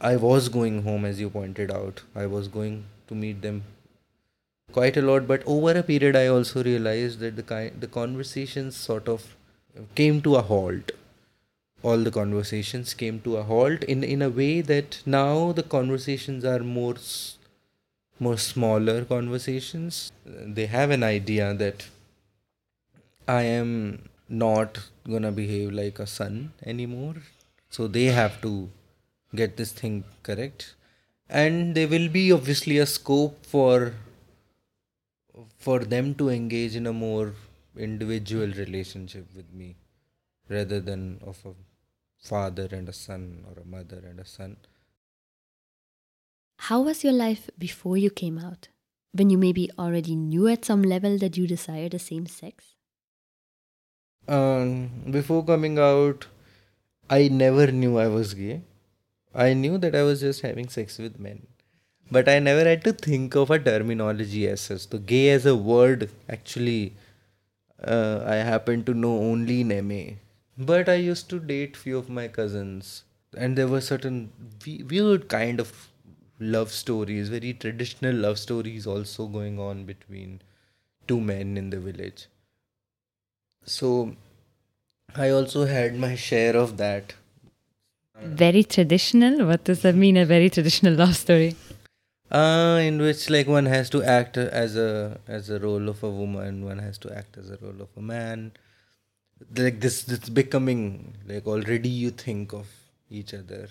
i 0.00 0.14
was 0.16 0.48
going 0.48 0.82
home 0.82 1.04
as 1.04 1.20
you 1.20 1.30
pointed 1.30 1.70
out 1.78 2.02
i 2.14 2.26
was 2.26 2.48
going 2.48 2.84
to 3.08 3.14
meet 3.14 3.42
them 3.42 3.62
quite 4.78 4.96
a 4.96 5.02
lot 5.02 5.26
but 5.26 5.42
over 5.46 5.72
a 5.78 5.82
period 5.82 6.16
i 6.16 6.26
also 6.26 6.62
realized 6.64 7.20
that 7.20 7.36
the 7.36 7.46
kind 7.52 7.80
the 7.84 7.92
conversations 8.00 8.76
sort 8.76 9.08
of 9.08 9.30
came 9.94 10.20
to 10.22 10.36
a 10.36 10.42
halt. 10.42 10.92
All 11.82 11.98
the 11.98 12.10
conversations 12.10 12.94
came 12.94 13.20
to 13.20 13.36
a 13.36 13.42
halt 13.42 13.82
in 13.84 14.04
in 14.04 14.22
a 14.22 14.30
way 14.30 14.60
that 14.60 14.98
now 15.04 15.52
the 15.52 15.62
conversations 15.62 16.44
are 16.44 16.60
more 16.60 16.96
more 18.20 18.38
smaller 18.38 19.04
conversations. 19.04 20.12
They 20.26 20.66
have 20.66 20.90
an 20.90 21.02
idea 21.02 21.52
that 21.54 21.88
i 23.32 23.42
am 23.42 23.72
not 24.28 24.78
gonna 25.08 25.30
behave 25.32 25.72
like 25.78 25.98
a 26.04 26.06
son 26.12 26.38
anymore 26.72 27.14
so 27.76 27.86
they 27.96 28.06
have 28.06 28.40
to 28.40 28.68
get 29.34 29.56
this 29.56 29.72
thing 29.72 30.04
correct. 30.22 30.74
And 31.28 31.74
there 31.74 31.88
will 31.88 32.08
be 32.08 32.30
obviously 32.32 32.78
a 32.78 32.86
scope 32.86 33.46
for 33.46 33.94
for 35.58 35.78
them 35.80 36.14
to 36.14 36.28
engage 36.28 36.76
in 36.76 36.86
a 36.86 36.92
more 36.92 37.34
individual 37.76 38.50
relationship 38.62 39.26
with 39.34 39.52
me 39.52 39.76
rather 40.48 40.80
than 40.80 41.18
of 41.22 41.38
a 41.46 41.54
father 42.30 42.68
and 42.72 42.88
a 42.88 42.92
son 42.92 43.44
or 43.50 43.60
a 43.62 43.64
mother 43.76 44.02
and 44.10 44.20
a 44.20 44.24
son 44.24 44.56
How 46.66 46.80
was 46.80 47.02
your 47.04 47.12
life 47.12 47.50
before 47.58 47.96
you 47.96 48.08
came 48.18 48.38
out? 48.38 48.68
When 49.20 49.30
you 49.30 49.36
maybe 49.36 49.68
already 49.78 50.14
knew 50.16 50.46
at 50.48 50.64
some 50.64 50.82
level 50.82 51.18
that 51.18 51.36
you 51.36 51.46
desire 51.46 51.88
the 51.88 51.98
same 51.98 52.26
sex? 52.26 52.76
um, 54.28 54.90
before 55.10 55.44
coming 55.44 55.78
out 55.78 56.26
i 57.10 57.28
never 57.28 57.66
knew 57.72 57.98
i 57.98 58.06
was 58.06 58.34
gay 58.34 58.62
i 59.34 59.52
knew 59.52 59.78
that 59.78 59.94
i 59.94 60.02
was 60.02 60.20
just 60.20 60.42
having 60.42 60.68
sex 60.68 60.98
with 60.98 61.18
men 61.18 61.40
but 62.16 62.28
i 62.28 62.38
never 62.38 62.64
had 62.68 62.82
to 62.84 62.92
think 62.92 63.34
of 63.42 63.50
a 63.50 63.58
terminology 63.68 64.42
as 64.54 64.60
such 64.68 64.84
so 64.88 64.98
gay 65.12 65.28
as 65.30 65.46
a 65.46 65.56
word 65.72 66.08
actually 66.36 66.92
uh, 67.94 68.18
i 68.26 68.36
happen 68.52 68.84
to 68.88 68.94
know 69.04 69.14
only 69.30 69.60
in 69.64 69.72
ma 69.88 70.02
but 70.72 70.88
i 70.88 70.98
used 71.10 71.28
to 71.32 71.38
date 71.52 71.76
few 71.84 71.98
of 71.98 72.10
my 72.20 72.26
cousins 72.40 72.92
and 73.36 73.56
there 73.56 73.68
were 73.74 73.84
certain 73.92 74.18
we- 74.66 74.82
weird 74.94 75.28
kind 75.36 75.64
of 75.66 75.72
love 76.56 76.70
stories 76.82 77.28
very 77.36 77.52
traditional 77.64 78.14
love 78.26 78.38
stories 78.38 78.86
also 78.86 79.26
going 79.38 79.58
on 79.68 79.84
between 79.92 80.40
two 81.06 81.20
men 81.32 81.56
in 81.56 81.70
the 81.70 81.80
village 81.88 82.26
so 83.64 84.16
I 85.14 85.28
also 85.28 85.66
had 85.66 85.94
my 85.94 86.14
share 86.14 86.56
of 86.56 86.78
that. 86.78 87.14
Very 88.22 88.64
traditional? 88.64 89.46
What 89.46 89.64
does 89.64 89.82
that 89.82 89.94
mean, 89.94 90.16
a 90.16 90.24
very 90.24 90.48
traditional 90.48 90.94
love 90.94 91.16
story? 91.16 91.54
uh, 92.32 92.80
in 92.82 93.00
which 93.00 93.30
like 93.30 93.46
one 93.46 93.66
has 93.66 93.90
to 93.90 94.02
act 94.02 94.36
as 94.38 94.76
a 94.76 95.20
as 95.28 95.50
a 95.50 95.58
role 95.60 95.88
of 95.88 96.02
a 96.02 96.10
woman 96.10 96.64
one 96.64 96.78
has 96.78 96.98
to 96.98 97.14
act 97.16 97.36
as 97.38 97.50
a 97.50 97.58
role 97.62 97.80
of 97.80 97.88
a 97.96 98.02
man. 98.02 98.52
Like 99.56 99.80
this 99.80 100.08
it's 100.08 100.28
becoming 100.30 101.14
like 101.26 101.46
already 101.46 101.88
you 101.88 102.10
think 102.10 102.52
of 102.52 102.68
each 103.10 103.34
other 103.34 103.68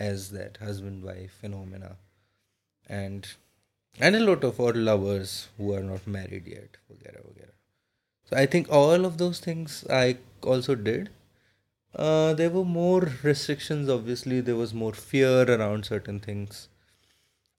as 0.00 0.30
that 0.30 0.58
husband 0.58 1.04
wife 1.04 1.38
phenomena. 1.40 1.96
And 2.88 3.28
and 4.00 4.16
a 4.16 4.20
lot 4.20 4.44
of 4.44 4.60
our 4.60 4.72
lovers 4.72 5.48
who 5.56 5.72
are 5.74 5.82
not 5.82 6.06
married 6.06 6.46
yet 6.46 6.76
so 8.28 8.36
i 8.36 8.46
think 8.46 8.70
all 8.70 9.04
of 9.04 9.18
those 9.18 9.38
things 9.40 9.84
i 9.90 10.16
also 10.42 10.74
did. 10.74 11.10
Uh, 11.94 12.32
there 12.34 12.50
were 12.50 12.64
more 12.64 13.12
restrictions 13.22 13.88
obviously. 13.88 14.40
There 14.40 14.56
was 14.56 14.72
more 14.72 14.94
fear 14.94 15.42
around 15.42 15.84
certain 15.84 16.20
things. 16.20 16.68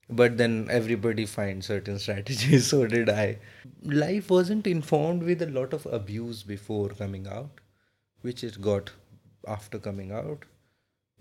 But 0.10 0.38
then 0.38 0.68
everybody 0.70 1.26
finds 1.26 1.68
certain 1.68 2.00
strategies. 2.00 2.68
So 2.70 2.86
did 2.88 3.10
I. 3.10 3.38
Life 3.84 4.30
wasn't 4.30 4.68
informed 4.68 5.24
with 5.24 5.42
a 5.42 5.48
lot 5.48 5.74
of 5.74 5.86
abuse 5.86 6.44
before 6.44 6.90
coming 6.90 7.28
out, 7.28 7.62
which 8.22 8.44
it 8.44 8.62
got 8.62 8.92
after 9.48 9.80
coming 9.80 10.12
out. 10.12 10.46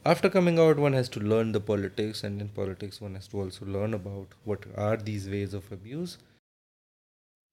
After 0.04 0.28
coming 0.28 0.58
out, 0.58 0.78
one 0.78 0.94
has 0.94 1.08
to 1.10 1.20
learn 1.20 1.52
the 1.52 1.60
politics, 1.60 2.24
and 2.24 2.40
in 2.40 2.48
politics, 2.48 3.00
one 3.00 3.14
has 3.14 3.28
to 3.28 3.40
also 3.40 3.64
learn 3.64 3.94
about 3.94 4.34
what 4.44 4.64
are 4.76 4.96
these 4.96 5.28
ways 5.28 5.54
of 5.54 5.70
abuse. 5.70 6.18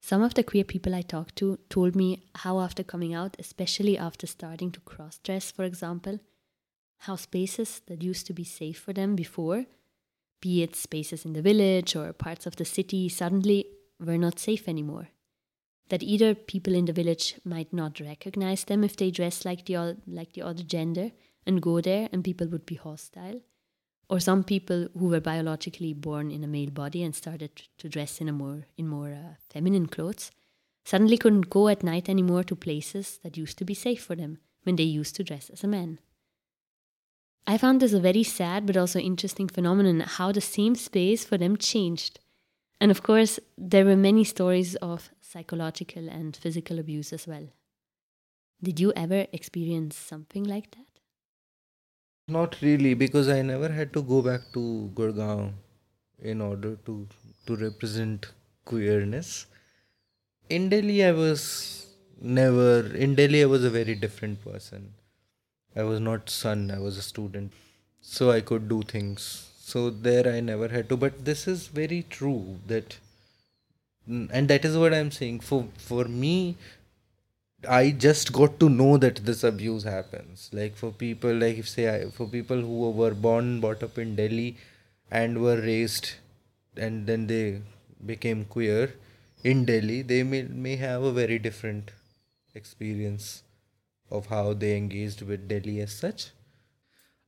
Some 0.01 0.23
of 0.23 0.33
the 0.33 0.43
queer 0.43 0.63
people 0.63 0.95
I 0.95 1.03
talked 1.03 1.35
to 1.37 1.59
told 1.69 1.95
me 1.95 2.23
how, 2.33 2.59
after 2.59 2.83
coming 2.83 3.13
out, 3.13 3.35
especially 3.37 3.97
after 3.97 4.25
starting 4.25 4.71
to 4.71 4.79
cross 4.79 5.19
dress, 5.19 5.51
for 5.51 5.63
example, 5.63 6.19
how 6.99 7.17
spaces 7.17 7.81
that 7.85 8.01
used 8.01 8.25
to 8.27 8.33
be 8.33 8.43
safe 8.43 8.79
for 8.79 8.93
them 8.93 9.15
before, 9.15 9.65
be 10.41 10.63
it 10.63 10.75
spaces 10.75 11.25
in 11.25 11.34
the 11.34 11.41
village 11.41 11.95
or 11.95 12.12
parts 12.13 12.45
of 12.45 12.56
the 12.56 12.65
city, 12.65 13.10
suddenly 13.10 13.65
were 13.99 14.17
not 14.17 14.39
safe 14.39 14.67
anymore. 14.67 15.10
That 15.89 16.04
either 16.04 16.36
people 16.36 16.75
in 16.75 16.86
the 16.86 16.93
village 16.93 17.36
might 17.43 17.73
not 17.73 17.99
recognize 17.99 18.63
them 18.63 18.84
if 18.84 18.95
they 18.95 19.12
dress 19.12 19.43
like 19.43 19.65
the, 19.65 19.97
like 20.08 20.34
the 20.34 20.43
other 20.43 20.63
gender 20.63 21.12
and 21.45 21.62
go 21.62 21.82
there, 21.82 22.10
and 22.12 22.23
people 22.23 22.47
would 22.47 22.65
be 22.65 22.75
hostile 22.75 23.41
or 24.10 24.19
some 24.19 24.43
people 24.43 24.88
who 24.97 25.08
were 25.08 25.21
biologically 25.21 25.93
born 25.93 26.32
in 26.32 26.43
a 26.43 26.47
male 26.47 26.71
body 26.71 27.04
and 27.04 27.15
started 27.15 27.52
to 27.78 27.88
dress 27.88 28.19
in 28.19 28.28
a 28.28 28.34
more 28.34 28.65
in 28.78 28.88
more 28.88 29.12
uh, 29.12 29.36
feminine 29.49 29.86
clothes 29.86 30.32
suddenly 30.84 31.17
couldn't 31.17 31.49
go 31.49 31.67
at 31.67 31.84
night 31.84 32.10
anymore 32.10 32.43
to 32.43 32.56
places 32.56 33.19
that 33.23 33.38
used 33.38 33.58
to 33.58 33.65
be 33.65 33.73
safe 33.73 34.04
for 34.04 34.15
them 34.15 34.39
when 34.63 34.75
they 34.75 34.84
used 34.84 35.15
to 35.15 35.23
dress 35.23 35.49
as 35.49 35.63
a 35.63 35.67
man 35.67 35.99
i 37.47 37.58
found 37.58 37.82
this 37.82 37.93
a 37.93 37.99
very 37.99 38.23
sad 38.23 38.65
but 38.65 38.78
also 38.78 38.99
interesting 38.99 39.47
phenomenon 39.47 39.99
how 40.17 40.32
the 40.32 40.41
same 40.41 40.75
space 40.75 41.25
for 41.25 41.38
them 41.38 41.58
changed 41.58 42.19
and 42.80 42.91
of 42.91 43.04
course 43.04 43.39
there 43.58 43.86
were 43.86 43.95
many 43.97 44.23
stories 44.23 44.75
of 44.78 45.10
psychological 45.21 46.10
and 46.10 46.36
physical 46.36 46.80
abuse 46.80 47.12
as 47.13 47.28
well 47.28 47.47
did 48.62 48.80
you 48.80 48.93
ever 48.95 49.25
experience 49.34 49.95
something 49.97 50.43
like 50.43 50.71
that 50.71 50.86
Not 52.28 52.56
really, 52.62 52.93
because 52.93 53.28
I 53.28 53.41
never 53.41 53.69
had 53.69 53.91
to 53.93 54.02
go 54.04 54.21
back 54.21 54.41
to 54.54 54.91
Gurgaon 54.93 55.54
in 56.21 56.41
order 56.41 56.75
to 56.86 57.08
to 57.47 57.56
represent 57.56 58.28
queerness. 58.65 59.47
In 60.49 60.69
Delhi, 60.69 61.04
I 61.04 61.12
was 61.12 61.88
never. 62.21 62.86
In 63.08 63.15
Delhi, 63.15 63.41
I 63.41 63.47
was 63.47 63.63
a 63.63 63.69
very 63.69 63.95
different 63.95 64.43
person. 64.43 64.93
I 65.79 65.83
was 65.83 65.99
not 65.99 66.29
son. 66.29 66.71
I 66.71 66.79
was 66.79 66.97
a 66.97 67.01
student, 67.01 67.53
so 68.01 68.31
I 68.31 68.41
could 68.41 68.67
do 68.69 68.81
things. 68.81 69.27
So 69.59 69.89
there, 69.89 70.27
I 70.33 70.39
never 70.39 70.67
had 70.67 70.89
to. 70.89 70.97
But 70.97 71.23
this 71.25 71.47
is 71.47 71.67
very 71.67 72.03
true 72.17 72.57
that, 72.67 72.97
Mm, 74.09 74.29
and 74.33 74.47
that 74.49 74.65
is 74.65 74.75
what 74.81 74.93
I'm 74.93 75.11
saying. 75.11 75.39
For 75.41 75.65
for 75.77 76.05
me, 76.05 76.57
I 77.67 77.91
just 77.91 78.31
got 78.33 78.59
to 78.59 78.69
know 78.69 78.97
that 78.97 79.17
this 79.25 79.43
abuse 79.43 79.83
happens. 79.83 80.49
Like 80.51 80.75
for 80.75 80.91
people, 80.91 81.33
like 81.43 81.57
if 81.57 81.69
say 81.69 81.85
I, 81.93 82.09
for 82.09 82.27
people 82.27 82.61
who 82.69 82.91
were 83.01 83.13
born, 83.13 83.59
brought 83.61 83.83
up 83.83 83.97
in 83.97 84.15
Delhi, 84.15 84.57
and 85.11 85.41
were 85.41 85.57
raised, 85.61 86.11
and 86.77 87.05
then 87.07 87.27
they 87.27 87.61
became 88.05 88.45
queer 88.45 88.93
in 89.43 89.65
Delhi, 89.65 90.01
they 90.01 90.23
may 90.23 90.43
may 90.43 90.75
have 90.77 91.03
a 91.03 91.11
very 91.11 91.39
different 91.39 91.91
experience 92.55 93.43
of 94.11 94.27
how 94.27 94.53
they 94.53 94.75
engaged 94.77 95.21
with 95.21 95.47
Delhi 95.47 95.81
as 95.81 95.91
such. 95.91 96.31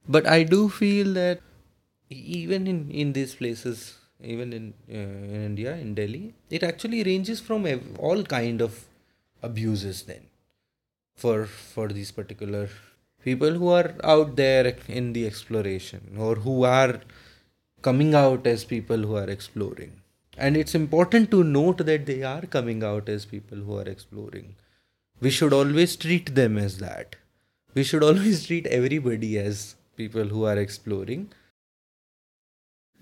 But 0.07 0.27
I 0.27 0.43
do 0.43 0.69
feel 0.69 1.13
that 1.13 1.41
even 2.09 2.67
in 2.67 2.89
in 2.91 3.13
these 3.13 3.35
places, 3.35 3.97
even 4.21 4.53
in 4.53 4.73
uh, 4.89 5.35
in 5.35 5.43
India, 5.49 5.75
in 5.75 5.93
Delhi, 5.95 6.33
it 6.49 6.63
actually 6.63 7.03
ranges 7.03 7.39
from 7.39 7.65
ev- 7.65 7.97
all 7.99 8.23
kind 8.23 8.61
of 8.61 8.85
abuses 9.41 10.03
then 10.03 10.25
for 11.15 11.45
for 11.45 11.87
these 11.87 12.11
particular 12.11 12.69
people 13.23 13.51
who 13.61 13.69
are 13.69 13.91
out 14.03 14.35
there 14.35 14.75
in 14.87 15.13
the 15.13 15.25
exploration 15.27 16.15
or 16.17 16.35
who 16.35 16.63
are 16.63 17.01
coming 17.81 18.13
out 18.15 18.47
as 18.47 18.63
people 18.65 18.97
who 19.09 19.15
are 19.15 19.29
exploring 19.29 19.93
and 20.37 20.57
it's 20.57 20.75
important 20.75 21.29
to 21.31 21.43
note 21.43 21.77
that 21.89 22.05
they 22.05 22.21
are 22.23 22.45
coming 22.57 22.83
out 22.83 23.09
as 23.09 23.25
people 23.25 23.57
who 23.57 23.77
are 23.77 23.87
exploring 23.95 24.55
we 25.21 25.29
should 25.29 25.53
always 25.53 25.95
treat 25.95 26.33
them 26.35 26.57
as 26.57 26.77
that 26.79 27.15
we 27.73 27.83
should 27.83 28.03
always 28.03 28.45
treat 28.47 28.67
everybody 28.67 29.37
as 29.39 29.75
people 29.95 30.25
who 30.25 30.45
are 30.45 30.57
exploring 30.57 31.29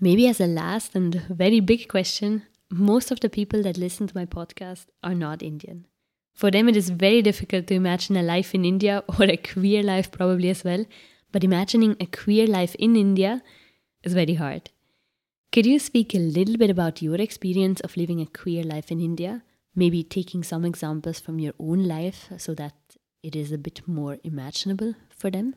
Maybe 0.02 0.26
as 0.26 0.40
a 0.40 0.46
last 0.46 0.94
and 0.96 1.14
very 1.28 1.60
big 1.60 1.86
question, 1.86 2.44
most 2.70 3.10
of 3.10 3.20
the 3.20 3.28
people 3.28 3.62
that 3.64 3.76
listen 3.76 4.06
to 4.06 4.16
my 4.16 4.24
podcast 4.24 4.86
are 5.02 5.14
not 5.14 5.42
Indian. 5.42 5.86
For 6.34 6.50
them, 6.50 6.70
it 6.70 6.76
is 6.76 6.88
very 6.88 7.20
difficult 7.20 7.66
to 7.66 7.74
imagine 7.74 8.16
a 8.16 8.22
life 8.22 8.54
in 8.54 8.64
India 8.64 9.04
or 9.06 9.24
a 9.24 9.36
queer 9.36 9.82
life, 9.82 10.10
probably 10.10 10.48
as 10.48 10.64
well. 10.64 10.86
But 11.32 11.44
imagining 11.44 11.96
a 12.00 12.06
queer 12.06 12.46
life 12.46 12.74
in 12.76 12.96
India 12.96 13.42
is 14.02 14.14
very 14.14 14.34
hard. 14.34 14.70
Could 15.52 15.66
you 15.66 15.78
speak 15.78 16.14
a 16.14 16.18
little 16.18 16.56
bit 16.56 16.70
about 16.70 17.02
your 17.02 17.16
experience 17.16 17.80
of 17.80 17.98
living 17.98 18.22
a 18.22 18.26
queer 18.26 18.64
life 18.64 18.90
in 18.90 19.00
India? 19.00 19.42
Maybe 19.74 20.02
taking 20.02 20.42
some 20.42 20.64
examples 20.64 21.20
from 21.20 21.38
your 21.38 21.54
own 21.58 21.86
life 21.86 22.28
so 22.38 22.54
that 22.54 22.74
it 23.22 23.36
is 23.36 23.52
a 23.52 23.58
bit 23.58 23.86
more 23.86 24.18
imaginable 24.24 24.94
for 25.10 25.30
them? 25.30 25.54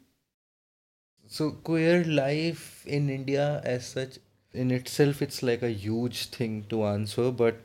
so 1.26 1.52
queer 1.68 2.04
life 2.04 2.86
in 2.86 3.10
india 3.10 3.62
as 3.64 3.86
such 3.86 4.18
in 4.54 4.72
itself 4.72 5.22
it's 5.22 5.42
like 5.42 5.64
a 5.64 5.70
huge 5.84 6.26
thing 6.36 6.64
to 6.74 6.84
answer 6.84 7.32
but 7.32 7.62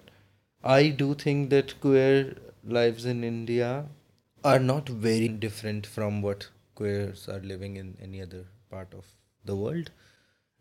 i 0.62 0.88
do 0.88 1.14
think 1.14 1.50
that 1.50 1.74
queer 1.80 2.36
lives 2.64 3.04
in 3.04 3.24
india 3.24 3.86
are 4.44 4.60
not 4.60 4.88
very 4.88 5.28
different 5.28 5.86
from 5.86 6.22
what 6.22 6.48
queers 6.76 7.28
are 7.28 7.40
living 7.40 7.76
in 7.76 7.96
any 8.00 8.22
other 8.22 8.44
part 8.70 8.94
of 8.94 9.04
the 9.44 9.56
world 9.56 9.90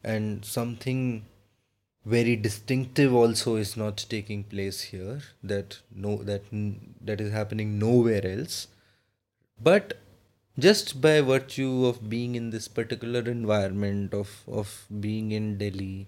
and 0.03 0.43
something 0.43 1.01
very 2.15 2.35
distinctive 2.35 3.13
also 3.13 3.55
is 3.55 3.75
not 3.75 4.05
taking 4.09 4.43
place 4.43 4.81
here 4.91 5.21
that 5.43 5.79
no 5.93 6.17
that 6.23 6.43
that 7.01 7.21
is 7.21 7.31
happening 7.31 7.77
nowhere 7.79 8.25
else. 8.25 8.67
But 9.61 9.97
just 10.59 10.99
by 11.01 11.21
virtue 11.21 11.85
of 11.85 12.09
being 12.09 12.35
in 12.35 12.49
this 12.51 12.67
particular 12.67 13.19
environment 13.31 14.13
of 14.13 14.43
of 14.47 14.85
being 15.07 15.31
in 15.31 15.57
delhi 15.57 16.07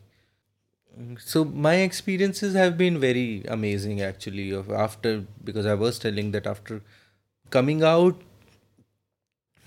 so 1.18 1.44
my 1.46 1.76
experiences 1.76 2.56
have 2.56 2.78
been 2.78 3.00
very 3.00 3.44
amazing 3.48 4.02
actually 4.02 4.50
of 4.52 4.72
after 4.72 5.24
because 5.44 5.66
i 5.66 5.74
was 5.74 6.00
telling 6.00 6.32
that 6.32 6.48
after 6.48 6.82
coming 7.50 7.84
out 7.84 8.22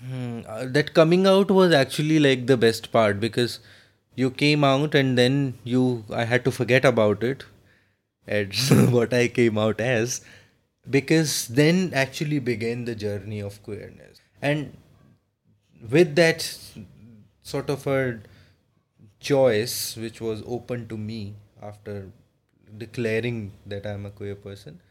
hmm, 0.03 0.41
uh, 0.47 0.65
that 0.65 0.93
coming 0.93 1.25
out 1.25 1.49
was 1.49 1.73
actually 1.73 2.19
like 2.19 2.45
the 2.47 2.57
best 2.57 2.91
part 2.91 3.19
because 3.19 3.59
you 4.15 4.29
came 4.29 4.63
out 4.63 4.95
and 4.95 5.17
then 5.17 5.57
you 5.63 6.03
i 6.11 6.23
had 6.23 6.45
to 6.45 6.51
forget 6.51 6.85
about 6.85 7.23
it 7.23 7.45
as 8.27 8.69
what 8.97 9.13
i 9.13 9.27
came 9.27 9.57
out 9.57 9.81
as 9.81 10.21
because 10.89 11.47
then 11.47 11.91
actually 11.93 12.39
began 12.39 12.85
the 12.85 12.95
journey 12.95 13.39
of 13.39 13.61
queerness 13.63 14.21
and 14.41 14.77
with 15.89 16.15
that 16.15 16.41
sort 17.41 17.69
of 17.69 17.85
a 17.87 18.19
choice 19.19 19.95
which 19.95 20.19
was 20.21 20.43
open 20.45 20.87
to 20.87 20.97
me 20.97 21.35
after 21.61 22.09
declaring 22.77 23.53
that 23.65 23.85
I'm 23.85 24.05
a 24.05 24.11
queer 24.11 24.35
person. 24.35 24.81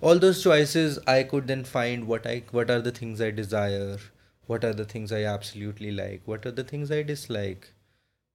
All 0.00 0.18
those 0.18 0.42
choices 0.42 0.98
I 1.06 1.22
could 1.22 1.46
then 1.46 1.64
find 1.64 2.06
what 2.06 2.26
I 2.26 2.42
what 2.50 2.70
are 2.70 2.80
the 2.80 2.92
things 2.92 3.20
I 3.20 3.30
desire, 3.30 3.98
what 4.46 4.64
are 4.64 4.72
the 4.72 4.84
things 4.84 5.12
I 5.12 5.22
absolutely 5.24 5.90
like, 5.90 6.22
what 6.24 6.46
are 6.46 6.50
the 6.50 6.64
things 6.64 6.90
I 6.90 7.02
dislike. 7.02 7.72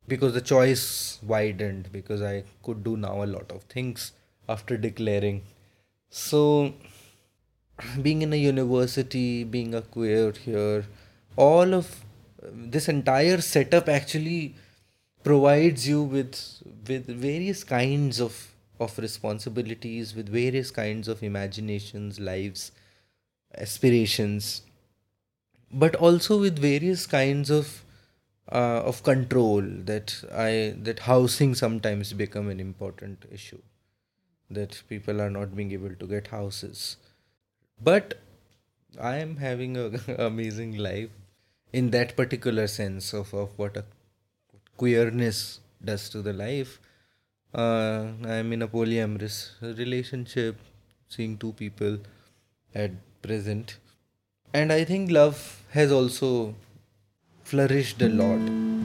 Because 0.07 0.33
the 0.33 0.41
choice 0.41 1.19
widened 1.23 1.91
because 1.91 2.21
I 2.21 2.43
could 2.63 2.83
do 2.83 2.97
now 2.97 3.23
a 3.23 3.25
lot 3.25 3.51
of 3.51 3.63
things 3.63 4.11
after 4.49 4.77
declaring. 4.77 5.43
So 6.09 6.73
being 8.01 8.21
in 8.21 8.33
a 8.33 8.37
university, 8.37 9.43
being 9.43 9.73
a 9.73 9.81
queer 9.81 10.31
here, 10.31 10.85
all 11.35 11.73
of 11.73 12.03
this 12.41 12.89
entire 12.89 13.39
setup 13.41 13.87
actually 13.87 14.55
provides 15.23 15.87
you 15.87 16.01
with 16.01 16.63
with 16.87 17.05
various 17.05 17.63
kinds 17.63 18.19
of 18.19 18.51
of 18.79 18.97
responsibilities 18.97 20.15
with 20.15 20.27
various 20.27 20.71
kinds 20.71 21.07
of 21.07 21.21
imaginations 21.21 22.19
lives 22.19 22.71
aspirations 23.55 24.63
but 25.71 25.95
also 25.95 26.39
with 26.39 26.57
various 26.57 27.05
kinds 27.05 27.51
of 27.51 27.83
uh, 28.49 28.81
of 28.91 29.03
control 29.03 29.61
that 29.61 30.15
i 30.33 30.73
that 30.89 30.99
housing 30.99 31.55
sometimes 31.55 32.13
become 32.13 32.49
an 32.49 32.59
important 32.59 33.25
issue 33.31 33.61
that 34.49 34.81
people 34.89 35.21
are 35.21 35.29
not 35.29 35.55
being 35.55 35.71
able 35.71 35.95
to 35.95 36.07
get 36.07 36.27
houses 36.27 36.97
but 37.81 38.15
i 38.99 39.15
am 39.15 39.37
having 39.37 39.77
a 39.77 39.87
amazing 40.29 40.77
life 40.77 41.09
in 41.73 41.91
that 41.91 42.15
particular 42.15 42.67
sense 42.67 43.13
of, 43.13 43.33
of 43.33 43.57
what 43.57 43.77
a 43.77 43.85
queerness 44.77 45.59
does 45.83 46.09
to 46.09 46.21
the 46.21 46.33
life. 46.33 46.79
Uh, 47.53 48.07
I'm 48.25 48.53
in 48.53 48.61
a 48.61 48.67
polyamorous 48.67 49.51
relationship, 49.61 50.57
seeing 51.09 51.37
two 51.37 51.53
people 51.53 51.99
at 52.73 52.91
present. 53.21 53.77
And 54.53 54.71
I 54.71 54.83
think 54.83 55.11
love 55.11 55.63
has 55.71 55.91
also 55.91 56.55
flourished 57.51 58.01
a 58.01 58.07
lot 58.07 58.80